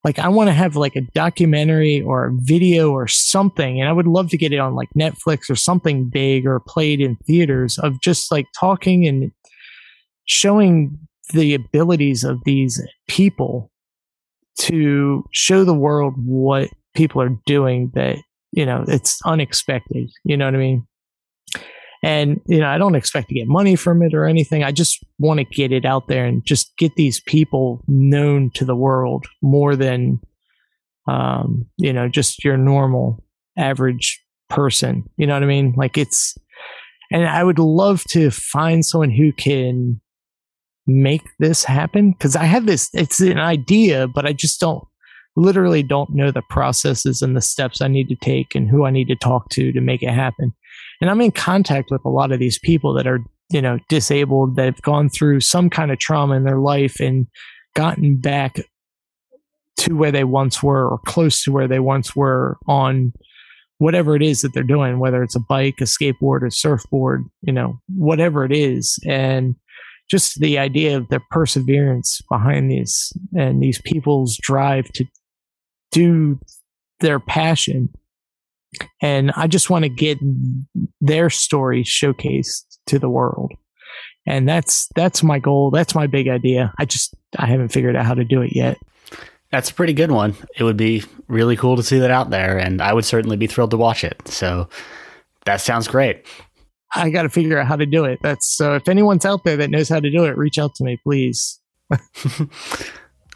[0.07, 3.93] like I want to have like a documentary or a video or something and I
[3.93, 7.77] would love to get it on like Netflix or something big or played in theaters
[7.79, 9.33] of just like talking and
[10.25, 10.97] showing
[11.33, 13.73] the abilities of these people
[14.61, 18.17] to show the world what people are doing that
[18.53, 20.87] you know it's unexpected you know what i mean
[22.03, 24.63] and, you know, I don't expect to get money from it or anything.
[24.63, 28.65] I just want to get it out there and just get these people known to
[28.65, 30.21] the world more than,
[31.09, 33.25] um, you know, just your normal
[33.57, 35.05] average person.
[35.17, 35.75] You know what I mean?
[35.77, 36.37] Like it's,
[37.11, 40.01] and I would love to find someone who can
[40.87, 44.85] make this happen because I have this, it's an idea, but I just don't
[45.37, 48.91] literally don't know the processes and the steps I need to take and who I
[48.91, 50.55] need to talk to to make it happen.
[51.01, 53.21] And I'm in contact with a lot of these people that are,
[53.51, 57.27] you know, disabled, that have gone through some kind of trauma in their life and
[57.75, 58.59] gotten back
[59.79, 63.13] to where they once were or close to where they once were on
[63.79, 67.53] whatever it is that they're doing, whether it's a bike, a skateboard, a surfboard, you
[67.53, 68.99] know, whatever it is.
[69.07, 69.55] And
[70.11, 75.05] just the idea of the perseverance behind these and these people's drive to
[75.91, 76.39] do
[77.01, 77.91] their passion.
[79.01, 80.19] And I just want to get
[81.01, 83.53] their story showcased to the world.
[84.27, 85.71] And that's that's my goal.
[85.71, 86.73] That's my big idea.
[86.79, 88.79] I just I haven't figured out how to do it yet.
[89.53, 90.35] That's a pretty good one.
[90.57, 93.47] It would be really cool to see that out there, and I would certainly be
[93.47, 94.21] thrilled to watch it.
[94.27, 94.69] So
[95.45, 96.27] that sounds great.
[96.95, 98.19] I got to figure out how to do it.
[98.23, 98.75] That's so.
[98.75, 101.61] If anyone's out there that knows how to do it, reach out to me, please.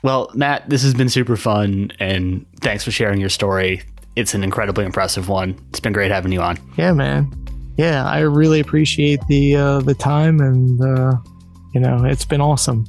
[0.03, 3.83] well, Matt, this has been super fun, and thanks for sharing your story.
[4.17, 5.59] It's an incredibly impressive one.
[5.71, 6.59] It's been great having you on.
[6.77, 7.33] Yeah, man.
[7.77, 11.17] Yeah, I really appreciate the uh, the time, and uh,
[11.73, 12.87] you know, it's been awesome.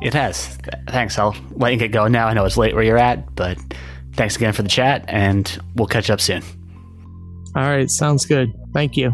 [0.00, 0.56] It has.
[0.88, 1.18] Thanks.
[1.18, 2.28] I'll let you get going now.
[2.28, 3.58] I know it's late where you're at, but
[4.12, 6.42] thanks again for the chat, and we'll catch up soon.
[7.56, 8.52] All right, sounds good.
[8.72, 9.12] Thank you.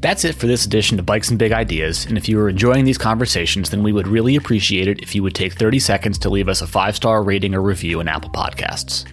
[0.00, 2.84] That's it for this edition of Bikes and Big Ideas, and if you are enjoying
[2.84, 6.30] these conversations, then we would really appreciate it if you would take 30 seconds to
[6.30, 9.04] leave us a five star rating or review in Apple Podcasts.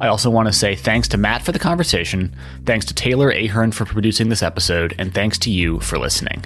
[0.00, 2.34] I also want to say thanks to Matt for the conversation,
[2.64, 6.44] thanks to Taylor Ahern for producing this episode, and thanks to you for listening.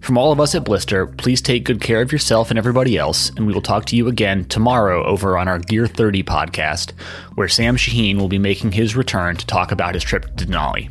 [0.00, 3.30] From all of us at Blister, please take good care of yourself and everybody else,
[3.30, 6.92] and we will talk to you again tomorrow over on our Gear 30 podcast,
[7.34, 10.90] where Sam Shaheen will be making his return to talk about his trip to Denali.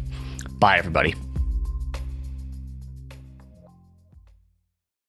[0.60, 1.16] Bye, everybody.